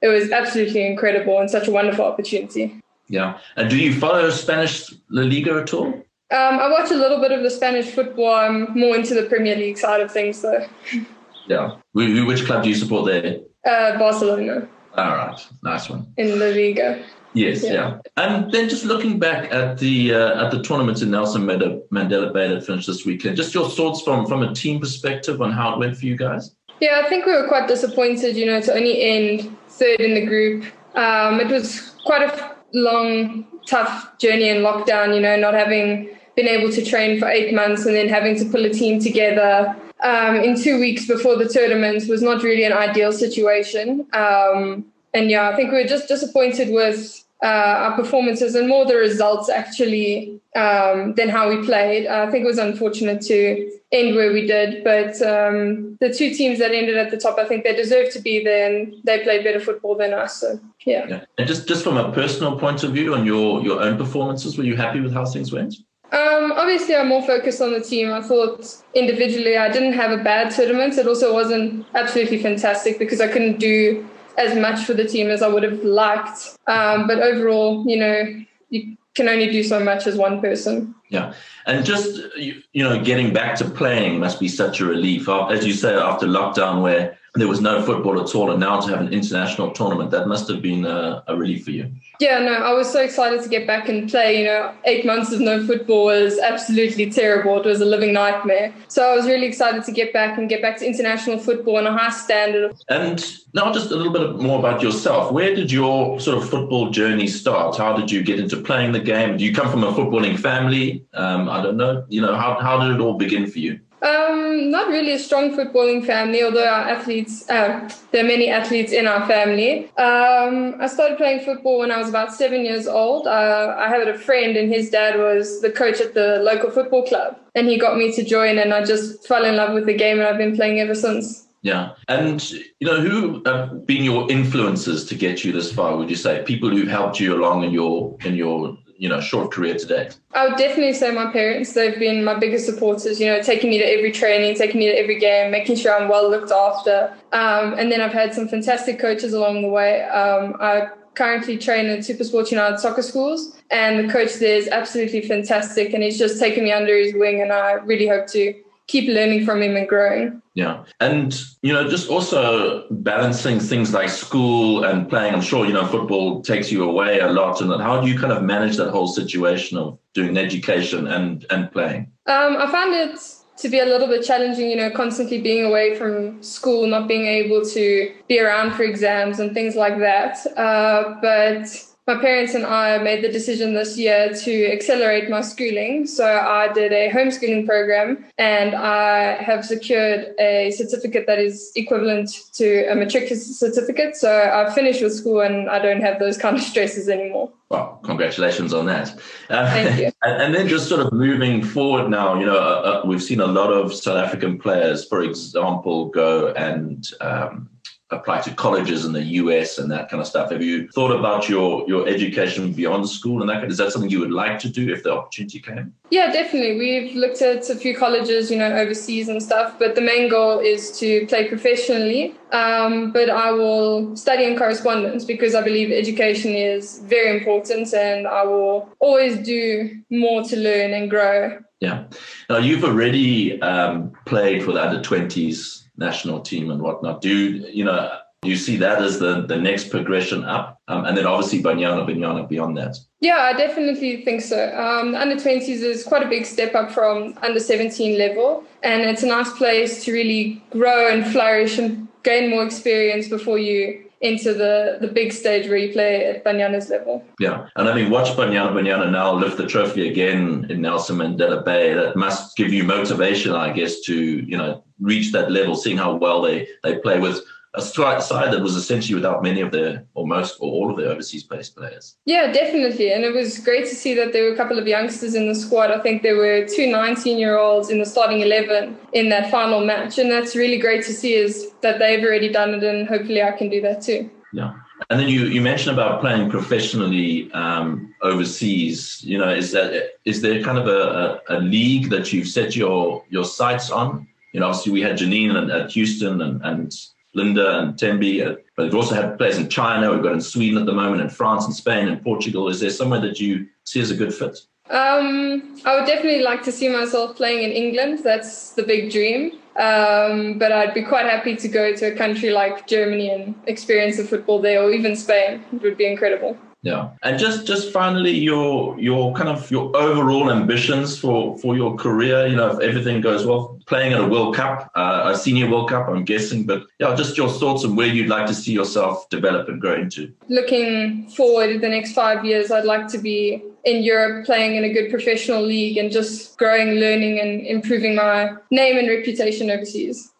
It 0.00 0.08
was 0.08 0.30
absolutely 0.30 0.86
incredible 0.86 1.38
and 1.38 1.50
such 1.50 1.68
a 1.68 1.70
wonderful 1.70 2.04
opportunity. 2.04 2.80
Yeah. 3.08 3.38
And 3.56 3.68
do 3.68 3.76
you 3.76 3.98
follow 3.98 4.30
Spanish 4.30 4.92
La 5.10 5.22
Liga 5.22 5.60
at 5.60 5.74
all? 5.74 5.86
Um, 6.30 6.58
I 6.58 6.68
watch 6.70 6.90
a 6.90 6.96
little 6.96 7.20
bit 7.20 7.32
of 7.32 7.42
the 7.42 7.50
Spanish 7.50 7.86
football. 7.86 8.34
I'm 8.34 8.76
more 8.78 8.96
into 8.96 9.14
the 9.14 9.24
Premier 9.24 9.54
League 9.56 9.78
side 9.78 10.00
of 10.00 10.10
things, 10.10 10.40
though. 10.40 10.66
Yeah. 11.46 11.76
Which 11.92 12.44
club 12.46 12.62
do 12.62 12.68
you 12.68 12.74
support 12.74 13.06
there? 13.06 13.40
Uh, 13.64 13.98
Barcelona. 13.98 14.68
All 14.96 15.16
right, 15.16 15.46
nice 15.62 15.88
one. 15.88 16.06
In 16.16 16.38
La 16.38 16.46
Liga. 16.46 17.04
Yes, 17.32 17.64
yeah. 17.64 17.72
yeah. 17.72 17.98
And 18.16 18.52
then 18.52 18.68
just 18.68 18.84
looking 18.84 19.18
back 19.18 19.52
at 19.52 19.78
the 19.78 20.14
uh, 20.14 20.44
at 20.44 20.52
the 20.52 20.62
tournament 20.62 21.02
in 21.02 21.10
Nelson 21.10 21.42
Mandela 21.42 22.32
Bay 22.32 22.48
that 22.48 22.64
finished 22.64 22.86
this 22.86 23.04
weekend, 23.04 23.36
just 23.36 23.52
your 23.54 23.68
thoughts 23.68 24.02
from 24.02 24.24
from 24.26 24.42
a 24.42 24.54
team 24.54 24.78
perspective 24.80 25.42
on 25.42 25.50
how 25.50 25.74
it 25.74 25.78
went 25.78 25.96
for 25.96 26.06
you 26.06 26.16
guys. 26.16 26.54
Yeah, 26.80 27.02
I 27.04 27.08
think 27.08 27.26
we 27.26 27.32
were 27.32 27.48
quite 27.48 27.66
disappointed, 27.66 28.36
you 28.36 28.46
know, 28.46 28.60
to 28.60 28.74
only 28.74 29.02
end 29.02 29.56
third 29.68 30.00
in 30.00 30.14
the 30.14 30.26
group. 30.26 30.64
Um, 30.94 31.40
it 31.40 31.48
was 31.48 31.96
quite 32.04 32.22
a 32.22 32.56
long, 32.72 33.46
tough 33.66 34.16
journey 34.18 34.48
in 34.48 34.58
lockdown, 34.58 35.14
you 35.14 35.20
know, 35.20 35.36
not 35.36 35.54
having 35.54 36.10
been 36.36 36.48
able 36.48 36.70
to 36.72 36.84
train 36.84 37.18
for 37.18 37.28
eight 37.28 37.54
months 37.54 37.86
and 37.86 37.94
then 37.94 38.08
having 38.08 38.36
to 38.36 38.44
pull 38.46 38.64
a 38.64 38.70
team 38.70 39.00
together 39.00 39.74
um, 40.04 40.36
in 40.36 40.60
two 40.60 40.78
weeks 40.78 41.06
before 41.06 41.36
the 41.36 41.48
tournament 41.48 42.06
was 42.08 42.22
not 42.22 42.42
really 42.42 42.64
an 42.64 42.72
ideal 42.72 43.10
situation. 43.10 44.06
Um, 44.12 44.84
and 45.14 45.30
yeah, 45.30 45.48
I 45.48 45.56
think 45.56 45.72
we 45.72 45.82
were 45.82 45.88
just 45.88 46.08
disappointed 46.08 46.72
with 46.72 47.24
uh, 47.42 47.46
our 47.46 47.96
performances 47.96 48.54
and 48.54 48.68
more 48.68 48.84
the 48.84 48.96
results 48.96 49.48
actually 49.48 50.40
um, 50.56 51.14
than 51.14 51.28
how 51.28 51.48
we 51.48 51.64
played. 51.64 52.06
I 52.06 52.30
think 52.30 52.44
it 52.44 52.46
was 52.46 52.58
unfortunate 52.58 53.22
to 53.22 53.70
end 53.92 54.14
where 54.14 54.32
we 54.32 54.46
did, 54.46 54.84
but 54.84 55.20
um, 55.22 55.96
the 56.00 56.12
two 56.12 56.34
teams 56.34 56.58
that 56.58 56.72
ended 56.72 56.96
at 56.96 57.10
the 57.10 57.16
top, 57.16 57.38
I 57.38 57.46
think 57.46 57.64
they 57.64 57.74
deserve 57.74 58.12
to 58.12 58.20
be 58.20 58.44
there 58.44 58.74
and 58.74 58.94
they 59.04 59.22
played 59.22 59.44
better 59.44 59.60
football 59.60 59.94
than 59.94 60.12
us. 60.12 60.40
So 60.40 60.60
yeah. 60.84 61.06
yeah. 61.08 61.24
And 61.38 61.46
just 61.48 61.66
just 61.66 61.82
from 61.82 61.96
a 61.96 62.12
personal 62.12 62.58
point 62.58 62.82
of 62.82 62.92
view 62.92 63.14
on 63.14 63.24
your 63.24 63.62
your 63.62 63.80
own 63.80 63.96
performances, 63.96 64.58
were 64.58 64.64
you 64.64 64.76
happy 64.76 65.00
with 65.00 65.14
how 65.14 65.24
things 65.24 65.52
went? 65.52 65.76
Um, 66.12 66.52
obviously, 66.52 66.94
I'm 66.94 67.08
more 67.08 67.22
focused 67.22 67.60
on 67.60 67.72
the 67.72 67.80
team. 67.80 68.12
I 68.12 68.22
thought 68.22 68.82
individually 68.94 69.56
I 69.56 69.70
didn't 69.70 69.94
have 69.94 70.12
a 70.12 70.22
bad 70.22 70.52
tournament. 70.52 70.96
It 70.96 71.08
also 71.08 71.32
wasn't 71.32 71.86
absolutely 71.94 72.40
fantastic 72.40 72.98
because 72.98 73.20
I 73.20 73.28
couldn't 73.28 73.58
do 73.58 74.08
as 74.38 74.56
much 74.56 74.84
for 74.84 74.94
the 74.94 75.06
team 75.06 75.30
as 75.30 75.42
I 75.42 75.48
would 75.48 75.62
have 75.62 75.82
liked. 75.82 76.56
Um, 76.66 77.06
but 77.06 77.20
overall, 77.20 77.84
you 77.86 77.96
know, 77.96 78.44
you 78.70 78.96
can 79.14 79.28
only 79.28 79.50
do 79.50 79.62
so 79.62 79.80
much 79.80 80.06
as 80.06 80.16
one 80.16 80.40
person. 80.40 80.94
Yeah, 81.08 81.34
and 81.66 81.84
just 81.84 82.20
you, 82.36 82.62
you 82.72 82.82
know, 82.82 83.02
getting 83.02 83.32
back 83.32 83.56
to 83.56 83.64
playing 83.64 84.18
must 84.18 84.40
be 84.40 84.48
such 84.48 84.80
a 84.80 84.84
relief. 84.84 85.28
As 85.28 85.66
you 85.66 85.72
say, 85.72 85.94
after 85.94 86.26
lockdown, 86.26 86.82
where 86.82 87.16
there 87.36 87.48
was 87.48 87.60
no 87.60 87.82
football 87.82 88.20
at 88.20 88.32
all, 88.36 88.52
and 88.52 88.60
now 88.60 88.78
to 88.78 88.88
have 88.90 89.00
an 89.00 89.12
international 89.12 89.72
tournament, 89.72 90.12
that 90.12 90.28
must 90.28 90.48
have 90.48 90.62
been 90.62 90.86
a, 90.86 91.24
a, 91.26 91.36
relief 91.36 91.64
for 91.64 91.72
you. 91.72 91.90
Yeah, 92.20 92.38
no, 92.38 92.52
I 92.52 92.72
was 92.72 92.88
so 92.88 93.00
excited 93.02 93.42
to 93.42 93.48
get 93.48 93.66
back 93.66 93.88
and 93.88 94.08
play. 94.08 94.38
You 94.38 94.44
know, 94.44 94.72
eight 94.84 95.04
months 95.04 95.32
of 95.32 95.40
no 95.40 95.66
football 95.66 96.04
was 96.04 96.38
absolutely 96.38 97.10
terrible. 97.10 97.58
It 97.58 97.66
was 97.66 97.80
a 97.80 97.84
living 97.84 98.12
nightmare. 98.12 98.72
So 98.86 99.10
I 99.10 99.16
was 99.16 99.26
really 99.26 99.46
excited 99.46 99.82
to 99.82 99.90
get 99.90 100.12
back 100.12 100.38
and 100.38 100.48
get 100.48 100.62
back 100.62 100.76
to 100.78 100.86
international 100.86 101.38
football 101.38 101.76
on 101.76 101.88
a 101.88 101.92
high 101.92 102.10
standard. 102.10 102.76
And 102.88 103.20
now, 103.52 103.72
just 103.72 103.90
a 103.90 103.96
little 103.96 104.12
bit 104.12 104.40
more 104.40 104.60
about 104.60 104.80
yourself. 104.80 105.32
Where 105.32 105.56
did 105.56 105.72
your 105.72 106.20
sort 106.20 106.38
of 106.38 106.48
football 106.48 106.90
journey 106.90 107.26
start? 107.26 107.76
How 107.76 107.96
did 107.96 108.12
you 108.12 108.22
get 108.22 108.38
into 108.38 108.58
playing 108.58 108.92
the 108.92 109.00
game? 109.00 109.36
Do 109.36 109.44
you 109.44 109.52
come 109.52 109.68
from 109.68 109.82
a 109.82 109.92
footballing 109.92 110.38
family? 110.38 111.04
Um, 111.14 111.48
I 111.48 111.60
don't 111.64 111.76
know. 111.76 112.04
You 112.08 112.20
know, 112.20 112.36
how, 112.36 112.60
how 112.60 112.78
did 112.78 112.94
it 112.94 113.00
all 113.00 113.14
begin 113.14 113.50
for 113.50 113.58
you? 113.58 113.80
Um, 114.04 114.70
not 114.70 114.88
really 114.88 115.12
a 115.12 115.18
strong 115.18 115.56
footballing 115.56 116.04
family, 116.04 116.42
although 116.42 116.68
our 116.68 116.90
athletes, 116.90 117.48
uh, 117.48 117.88
there 118.12 118.22
are 118.22 118.28
many 118.28 118.50
athletes 118.50 118.92
in 118.92 119.06
our 119.06 119.26
family. 119.26 119.86
Um, 119.96 120.74
I 120.78 120.88
started 120.88 121.16
playing 121.16 121.40
football 121.40 121.78
when 121.78 121.90
I 121.90 121.96
was 121.96 122.10
about 122.10 122.34
seven 122.34 122.66
years 122.66 122.86
old. 122.86 123.26
Uh, 123.26 123.74
I 123.78 123.88
had 123.88 124.06
a 124.06 124.18
friend, 124.18 124.58
and 124.58 124.70
his 124.70 124.90
dad 124.90 125.18
was 125.18 125.62
the 125.62 125.70
coach 125.70 126.02
at 126.02 126.12
the 126.12 126.40
local 126.42 126.70
football 126.70 127.06
club, 127.06 127.38
and 127.54 127.66
he 127.66 127.78
got 127.78 127.96
me 127.96 128.12
to 128.12 128.22
join, 128.22 128.58
and 128.58 128.74
I 128.74 128.84
just 128.84 129.26
fell 129.26 129.42
in 129.42 129.56
love 129.56 129.72
with 129.72 129.86
the 129.86 129.94
game, 129.94 130.18
and 130.18 130.28
I've 130.28 130.38
been 130.38 130.54
playing 130.54 130.80
ever 130.80 130.94
since. 130.94 131.46
Yeah, 131.62 131.94
and 132.08 132.42
you 132.52 132.86
know 132.86 133.00
who 133.00 133.42
have 133.46 133.86
been 133.86 134.04
your 134.04 134.30
influences 134.30 135.06
to 135.06 135.14
get 135.14 135.44
you 135.44 135.52
this 135.52 135.72
far? 135.72 135.96
Would 135.96 136.10
you 136.10 136.16
say 136.16 136.42
people 136.44 136.68
who've 136.68 136.86
helped 136.86 137.18
you 137.18 137.34
along 137.34 137.64
in 137.64 137.70
your 137.70 138.14
in 138.22 138.34
your 138.34 138.76
you 138.96 139.08
know 139.08 139.20
short 139.20 139.50
career 139.52 139.74
today? 139.74 140.10
I 140.34 140.48
would 140.48 140.58
definitely 140.58 140.92
say 140.92 141.10
my 141.10 141.30
parents. 141.30 141.72
They've 141.72 141.98
been 141.98 142.24
my 142.24 142.34
biggest 142.34 142.66
supporters. 142.66 143.20
You 143.20 143.26
know, 143.26 143.42
taking 143.42 143.70
me 143.70 143.78
to 143.78 143.84
every 143.84 144.12
training, 144.12 144.56
taking 144.56 144.80
me 144.80 144.86
to 144.86 144.98
every 144.98 145.18
game, 145.18 145.50
making 145.50 145.76
sure 145.76 145.94
I'm 145.94 146.08
well 146.08 146.30
looked 146.30 146.52
after. 146.52 147.12
Um, 147.32 147.74
and 147.74 147.90
then 147.90 148.00
I've 148.00 148.12
had 148.12 148.34
some 148.34 148.48
fantastic 148.48 148.98
coaches 148.98 149.32
along 149.32 149.62
the 149.62 149.68
way. 149.68 150.02
Um, 150.04 150.56
I 150.60 150.88
currently 151.14 151.56
train 151.56 151.86
at 151.86 152.00
Supersport 152.00 152.50
United 152.50 152.78
soccer 152.78 153.02
schools, 153.02 153.56
and 153.70 153.98
the 153.98 154.12
coach 154.12 154.34
there 154.34 154.56
is 154.56 154.68
absolutely 154.68 155.22
fantastic, 155.22 155.94
and 155.94 156.02
he's 156.02 156.18
just 156.18 156.40
taken 156.40 156.64
me 156.64 156.72
under 156.72 156.96
his 156.96 157.14
wing, 157.14 157.40
and 157.40 157.52
I 157.52 157.72
really 157.74 158.08
hope 158.08 158.26
to 158.28 158.54
keep 158.86 159.08
learning 159.08 159.44
from 159.44 159.62
him 159.62 159.76
and 159.76 159.88
growing. 159.88 160.42
Yeah. 160.54 160.84
And, 161.00 161.40
you 161.62 161.72
know, 161.72 161.88
just 161.88 162.08
also 162.08 162.86
balancing 162.90 163.58
things 163.58 163.92
like 163.92 164.08
school 164.08 164.84
and 164.84 165.08
playing. 165.08 165.34
I'm 165.34 165.40
sure, 165.40 165.66
you 165.66 165.72
know, 165.72 165.86
football 165.86 166.42
takes 166.42 166.70
you 166.70 166.84
away 166.84 167.18
a 167.20 167.28
lot. 167.28 167.60
And 167.60 167.70
how 167.82 168.00
do 168.00 168.08
you 168.08 168.18
kind 168.18 168.32
of 168.32 168.42
manage 168.42 168.76
that 168.76 168.90
whole 168.90 169.08
situation 169.08 169.78
of 169.78 169.98
doing 170.12 170.36
education 170.36 171.08
and, 171.08 171.44
and 171.50 171.72
playing? 171.72 172.12
Um, 172.26 172.56
I 172.56 172.70
found 172.70 172.94
it 172.94 173.18
to 173.56 173.68
be 173.68 173.80
a 173.80 173.84
little 173.84 174.08
bit 174.08 174.24
challenging, 174.24 174.70
you 174.70 174.76
know, 174.76 174.90
constantly 174.90 175.40
being 175.40 175.64
away 175.64 175.96
from 175.96 176.42
school, 176.42 176.86
not 176.86 177.08
being 177.08 177.26
able 177.26 177.64
to 177.64 178.12
be 178.28 178.40
around 178.40 178.74
for 178.74 178.82
exams 178.82 179.40
and 179.40 179.54
things 179.54 179.76
like 179.76 179.98
that. 179.98 180.38
Uh, 180.56 181.14
but 181.20 181.66
my 182.06 182.16
parents 182.16 182.54
and 182.54 182.66
I 182.66 182.98
made 182.98 183.24
the 183.24 183.30
decision 183.32 183.72
this 183.72 183.96
year 183.96 184.34
to 184.34 184.72
accelerate 184.72 185.30
my 185.30 185.40
schooling. 185.40 186.06
So 186.06 186.26
I 186.26 186.70
did 186.70 186.92
a 186.92 187.10
homeschooling 187.10 187.66
program 187.66 188.26
and 188.36 188.74
I 188.74 189.42
have 189.42 189.64
secured 189.64 190.34
a 190.38 190.70
certificate 190.72 191.26
that 191.26 191.38
is 191.38 191.72
equivalent 191.76 192.30
to 192.54 192.86
a 192.92 192.94
matric 192.94 193.28
certificate. 193.34 194.16
So 194.16 194.30
I've 194.30 194.74
finished 194.74 195.02
with 195.02 195.14
school 195.14 195.40
and 195.40 195.70
I 195.70 195.78
don't 195.78 196.02
have 196.02 196.18
those 196.18 196.36
kind 196.36 196.56
of 196.56 196.62
stresses 196.62 197.08
anymore. 197.08 197.50
Well, 197.70 197.98
congratulations 198.04 198.74
on 198.74 198.84
that. 198.86 199.18
Uh, 199.48 199.66
Thank 199.70 199.98
you. 199.98 200.12
and, 200.22 200.54
then 200.54 200.68
just 200.68 200.88
sort 200.90 201.00
of 201.00 201.12
moving 201.12 201.64
forward 201.64 202.10
now, 202.10 202.38
you 202.38 202.44
know, 202.44 202.58
uh, 202.58 203.02
uh, 203.02 203.06
we've 203.06 203.22
seen 203.22 203.40
a 203.40 203.46
lot 203.46 203.72
of 203.72 203.94
South 203.94 204.18
African 204.18 204.58
players, 204.58 205.06
for 205.06 205.22
example, 205.22 206.10
go 206.10 206.52
and 206.52 207.08
um, 207.22 207.70
apply 208.14 208.40
to 208.42 208.54
colleges 208.54 209.04
in 209.04 209.12
the 209.12 209.22
US 209.22 209.78
and 209.78 209.90
that 209.90 210.08
kind 210.08 210.20
of 210.20 210.26
stuff. 210.26 210.50
Have 210.50 210.62
you 210.62 210.88
thought 210.88 211.10
about 211.10 211.48
your 211.48 211.84
your 211.88 212.08
education 212.08 212.72
beyond 212.72 213.08
school 213.08 213.40
and 213.40 213.48
that? 213.48 213.54
Kind 213.54 213.64
of, 213.64 213.70
is 213.70 213.78
that 213.78 213.92
something 213.92 214.10
you 214.10 214.20
would 214.20 214.30
like 214.30 214.58
to 214.60 214.68
do 214.68 214.92
if 214.92 215.02
the 215.02 215.12
opportunity 215.12 215.60
came? 215.60 215.94
Yeah, 216.10 216.32
definitely. 216.32 216.78
We've 216.78 217.16
looked 217.16 217.42
at 217.42 217.68
a 217.70 217.76
few 217.76 217.96
colleges, 217.96 218.50
you 218.50 218.58
know, 218.58 218.72
overseas 218.72 219.28
and 219.28 219.42
stuff. 219.42 219.76
But 219.78 219.94
the 219.94 220.00
main 220.00 220.28
goal 220.28 220.58
is 220.60 220.98
to 221.00 221.26
play 221.26 221.48
professionally. 221.48 222.34
Um, 222.52 223.10
but 223.12 223.28
I 223.30 223.50
will 223.50 224.16
study 224.16 224.44
in 224.44 224.56
correspondence 224.56 225.24
because 225.24 225.54
I 225.54 225.62
believe 225.62 225.90
education 225.90 226.54
is 226.54 227.00
very 227.00 227.36
important, 227.36 227.92
and 227.92 228.26
I 228.26 228.44
will 228.44 228.88
always 229.00 229.44
do 229.44 229.90
more 230.10 230.42
to 230.44 230.56
learn 230.56 230.94
and 230.94 231.10
grow. 231.10 231.58
Yeah. 231.80 232.04
Now 232.48 232.58
you've 232.58 232.84
already 232.84 233.60
um, 233.60 234.12
played 234.24 234.62
for 234.62 234.72
the 234.72 234.82
under 234.82 235.02
twenties 235.02 235.83
national 235.96 236.40
team 236.40 236.70
and 236.70 236.80
whatnot. 236.80 237.20
Do 237.20 237.28
you, 237.28 237.84
know, 237.84 238.18
you 238.42 238.56
see 238.56 238.76
that 238.78 239.02
as 239.02 239.18
the, 239.18 239.42
the 239.42 239.56
next 239.56 239.90
progression 239.90 240.44
up? 240.44 240.80
Um, 240.88 241.04
and 241.04 241.16
then 241.16 241.26
obviously 241.26 241.62
Banyana 241.62 242.06
Banyana 242.08 242.48
beyond 242.48 242.76
that. 242.76 242.96
Yeah, 243.20 243.38
I 243.38 243.52
definitely 243.54 244.24
think 244.24 244.42
so. 244.42 244.76
Um, 244.76 245.14
under 245.14 245.36
20s 245.36 245.68
is 245.68 246.04
quite 246.04 246.22
a 246.22 246.28
big 246.28 246.44
step 246.44 246.74
up 246.74 246.90
from 246.90 247.38
under 247.42 247.60
17 247.60 248.18
level. 248.18 248.64
And 248.82 249.02
it's 249.02 249.22
a 249.22 249.26
nice 249.26 249.50
place 249.52 250.04
to 250.04 250.12
really 250.12 250.62
grow 250.70 251.08
and 251.08 251.26
flourish 251.26 251.78
and 251.78 252.08
gain 252.22 252.50
more 252.50 252.64
experience 252.64 253.28
before 253.28 253.58
you 253.58 254.03
into 254.20 254.54
the, 254.54 254.98
the 255.00 255.08
big 255.08 255.32
stage 255.32 255.66
replay 255.66 256.34
at 256.34 256.44
Banyana's 256.44 256.88
level. 256.88 257.24
Yeah, 257.38 257.68
and 257.76 257.88
I 257.88 257.94
mean, 257.94 258.10
watch 258.10 258.28
Banyana 258.36 258.72
Banyana 258.72 259.10
now 259.10 259.34
lift 259.34 259.56
the 259.56 259.66
trophy 259.66 260.08
again 260.08 260.66
in 260.70 260.80
Nelson 260.80 261.16
Mandela 261.16 261.64
Bay. 261.64 261.94
That 261.94 262.16
must 262.16 262.56
give 262.56 262.72
you 262.72 262.84
motivation, 262.84 263.52
I 263.52 263.72
guess, 263.72 264.00
to 264.02 264.14
you 264.14 264.56
know 264.56 264.82
reach 265.00 265.32
that 265.32 265.50
level, 265.50 265.74
seeing 265.76 265.98
how 265.98 266.14
well 266.14 266.40
they 266.40 266.68
they 266.82 266.98
play 266.98 267.18
with 267.18 267.40
a 267.76 267.82
side 267.82 268.52
that 268.52 268.62
was 268.62 268.76
essentially 268.76 269.14
without 269.14 269.42
many 269.42 269.60
of 269.60 269.72
their, 269.72 270.04
or 270.14 270.26
most, 270.26 270.58
or 270.60 270.70
all 270.70 270.90
of 270.90 270.96
their 270.96 271.08
overseas-based 271.08 271.76
players. 271.76 272.16
Yeah, 272.24 272.52
definitely, 272.52 273.12
and 273.12 273.24
it 273.24 273.34
was 273.34 273.58
great 273.58 273.86
to 273.86 273.94
see 273.94 274.14
that 274.14 274.32
there 274.32 274.44
were 274.44 274.54
a 274.54 274.56
couple 274.56 274.78
of 274.78 274.86
youngsters 274.86 275.34
in 275.34 275.48
the 275.48 275.54
squad. 275.54 275.90
I 275.90 276.00
think 276.00 276.22
there 276.22 276.36
were 276.36 276.66
two 276.66 276.86
19-year-olds 276.86 277.90
in 277.90 277.98
the 277.98 278.06
starting 278.06 278.40
11 278.40 278.96
in 279.12 279.28
that 279.30 279.50
final 279.50 279.84
match, 279.84 280.18
and 280.18 280.30
that's 280.30 280.54
really 280.54 280.78
great 280.78 281.04
to 281.06 281.12
see. 281.12 281.34
Is 281.34 281.72
that 281.80 281.98
they've 281.98 282.24
already 282.24 282.52
done 282.52 282.74
it, 282.74 282.84
and 282.84 283.08
hopefully 283.08 283.42
I 283.42 283.50
can 283.52 283.68
do 283.68 283.80
that 283.82 284.02
too. 284.02 284.30
Yeah. 284.52 284.74
And 285.10 285.18
then 285.18 285.28
you, 285.28 285.46
you 285.46 285.60
mentioned 285.60 285.98
about 285.98 286.20
playing 286.20 286.50
professionally 286.50 287.50
um, 287.52 288.14
overseas. 288.22 289.22
You 289.24 289.38
know, 289.38 289.50
is 289.50 289.72
that 289.72 290.12
is 290.24 290.40
there 290.40 290.62
kind 290.62 290.78
of 290.78 290.86
a, 290.86 291.40
a, 291.48 291.58
a, 291.58 291.60
league 291.60 292.10
that 292.10 292.32
you've 292.32 292.48
set 292.48 292.76
your 292.76 293.24
your 293.28 293.44
sights 293.44 293.90
on? 293.90 294.28
You 294.52 294.60
know, 294.60 294.66
obviously 294.66 294.92
we 294.92 295.00
had 295.00 295.18
Janine 295.18 295.74
at, 295.74 295.90
Houston 295.90 296.40
and, 296.40 296.62
and 296.62 296.94
Linda 297.34 297.80
and 297.80 297.94
Thembi, 297.94 298.46
uh, 298.46 298.56
but 298.76 298.84
we've 298.84 298.94
also 298.94 299.14
had 299.14 299.36
players 299.38 299.58
in 299.58 299.68
China. 299.68 300.10
We've 300.12 300.22
got 300.22 300.32
in 300.32 300.40
Sweden 300.40 300.78
at 300.78 300.86
the 300.86 300.92
moment, 300.92 301.22
in 301.22 301.28
France, 301.28 301.64
and 301.64 301.74
Spain, 301.74 302.08
and 302.08 302.22
Portugal. 302.22 302.68
Is 302.68 302.80
there 302.80 302.90
somewhere 302.90 303.20
that 303.20 303.40
you 303.40 303.66
see 303.84 304.00
as 304.00 304.10
a 304.10 304.16
good 304.16 304.32
fit? 304.32 304.58
Um, 304.90 305.80
I 305.84 305.96
would 305.96 306.06
definitely 306.06 306.42
like 306.42 306.62
to 306.64 306.72
see 306.72 306.88
myself 306.88 307.36
playing 307.36 307.62
in 307.64 307.70
England. 307.70 308.20
That's 308.22 308.72
the 308.72 308.82
big 308.82 309.10
dream. 309.10 309.52
Um, 309.76 310.58
but 310.58 310.70
I'd 310.70 310.94
be 310.94 311.02
quite 311.02 311.26
happy 311.26 311.56
to 311.56 311.68
go 311.68 311.94
to 311.96 312.12
a 312.12 312.16
country 312.16 312.50
like 312.50 312.86
Germany 312.86 313.30
and 313.30 313.54
experience 313.66 314.18
the 314.18 314.24
football 314.24 314.60
there, 314.60 314.82
or 314.82 314.92
even 314.92 315.16
Spain. 315.16 315.64
It 315.72 315.82
would 315.82 315.96
be 315.96 316.06
incredible. 316.06 316.56
Yeah, 316.84 317.12
and 317.22 317.38
just 317.38 317.66
just 317.66 317.90
finally, 317.90 318.32
your 318.32 319.00
your 319.00 319.32
kind 319.34 319.48
of 319.48 319.70
your 319.70 319.96
overall 319.96 320.50
ambitions 320.50 321.18
for 321.18 321.58
for 321.58 321.74
your 321.74 321.96
career. 321.96 322.46
You 322.46 322.56
know, 322.56 322.72
if 322.72 322.80
everything 322.80 323.22
goes 323.22 323.46
well, 323.46 323.80
playing 323.86 324.12
at 324.12 324.20
a 324.20 324.26
World 324.26 324.54
Cup, 324.54 324.90
uh, 324.94 325.32
a 325.32 325.36
senior 325.36 325.70
World 325.70 325.88
Cup, 325.88 326.08
I'm 326.08 326.26
guessing. 326.26 326.64
But 326.66 326.82
yeah, 326.98 327.16
just 327.16 327.38
your 327.38 327.48
thoughts 327.48 327.86
on 327.86 327.96
where 327.96 328.06
you'd 328.06 328.28
like 328.28 328.46
to 328.48 328.54
see 328.54 328.72
yourself 328.72 329.26
develop 329.30 329.66
and 329.68 329.80
grow 329.80 329.94
into. 329.94 330.30
Looking 330.48 331.30
forward 331.30 331.80
the 331.80 331.88
next 331.88 332.12
five 332.12 332.44
years, 332.44 332.70
I'd 332.70 332.84
like 332.84 333.08
to 333.08 333.18
be 333.18 333.64
in 333.84 334.02
Europe 334.02 334.44
playing 334.44 334.76
in 334.76 334.84
a 334.84 334.92
good 334.92 335.10
professional 335.10 335.62
league 335.62 335.96
and 335.96 336.12
just 336.12 336.58
growing, 336.58 337.00
learning, 337.00 337.40
and 337.40 337.66
improving 337.66 338.14
my 338.14 338.56
name 338.70 338.98
and 338.98 339.08
reputation 339.08 339.70
overseas. 339.70 340.33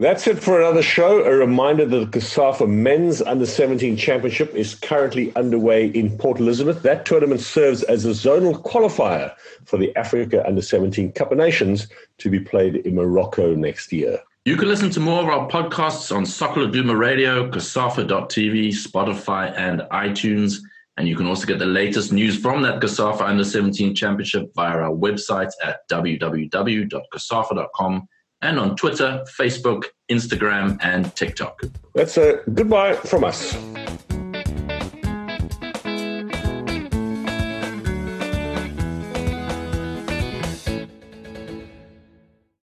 That's 0.00 0.28
it 0.28 0.38
for 0.38 0.60
another 0.60 0.80
show. 0.80 1.24
A 1.24 1.34
reminder 1.34 1.84
that 1.84 2.12
the 2.12 2.20
COSAFA 2.20 2.68
Men's 2.68 3.20
Under 3.20 3.44
17 3.44 3.96
Championship 3.96 4.54
is 4.54 4.76
currently 4.76 5.34
underway 5.34 5.88
in 5.88 6.16
Port 6.16 6.38
Elizabeth. 6.38 6.82
That 6.82 7.04
tournament 7.04 7.40
serves 7.40 7.82
as 7.82 8.04
a 8.04 8.10
zonal 8.10 8.62
qualifier 8.62 9.34
for 9.64 9.76
the 9.76 9.92
Africa 9.96 10.46
Under 10.46 10.62
17 10.62 11.10
Cup 11.14 11.32
of 11.32 11.38
Nations 11.38 11.88
to 12.18 12.30
be 12.30 12.38
played 12.38 12.76
in 12.76 12.94
Morocco 12.94 13.56
next 13.56 13.92
year. 13.92 14.20
You 14.44 14.56
can 14.56 14.68
listen 14.68 14.88
to 14.90 15.00
more 15.00 15.20
of 15.20 15.28
our 15.28 15.50
podcasts 15.50 16.14
on 16.14 16.24
Soccer 16.24 16.60
Laduma 16.60 16.96
Radio, 16.96 17.50
COSAFA.tv, 17.50 18.68
Spotify, 18.68 19.52
and 19.58 19.80
iTunes. 19.90 20.60
And 20.96 21.08
you 21.08 21.16
can 21.16 21.26
also 21.26 21.44
get 21.44 21.58
the 21.58 21.66
latest 21.66 22.12
news 22.12 22.38
from 22.38 22.62
that 22.62 22.80
COSAFA 22.80 23.22
Under 23.22 23.42
17 23.42 23.96
Championship 23.96 24.54
via 24.54 24.78
our 24.78 24.94
website 24.94 25.50
at 25.64 25.88
www.cosafa.com 25.88 28.08
and 28.42 28.58
on 28.58 28.76
Twitter, 28.76 29.24
Facebook, 29.38 29.84
Instagram, 30.10 30.78
and 30.82 31.14
TikTok. 31.16 31.60
That's 31.94 32.16
a 32.16 32.40
goodbye 32.54 32.94
from 32.94 33.24
us. 33.24 33.56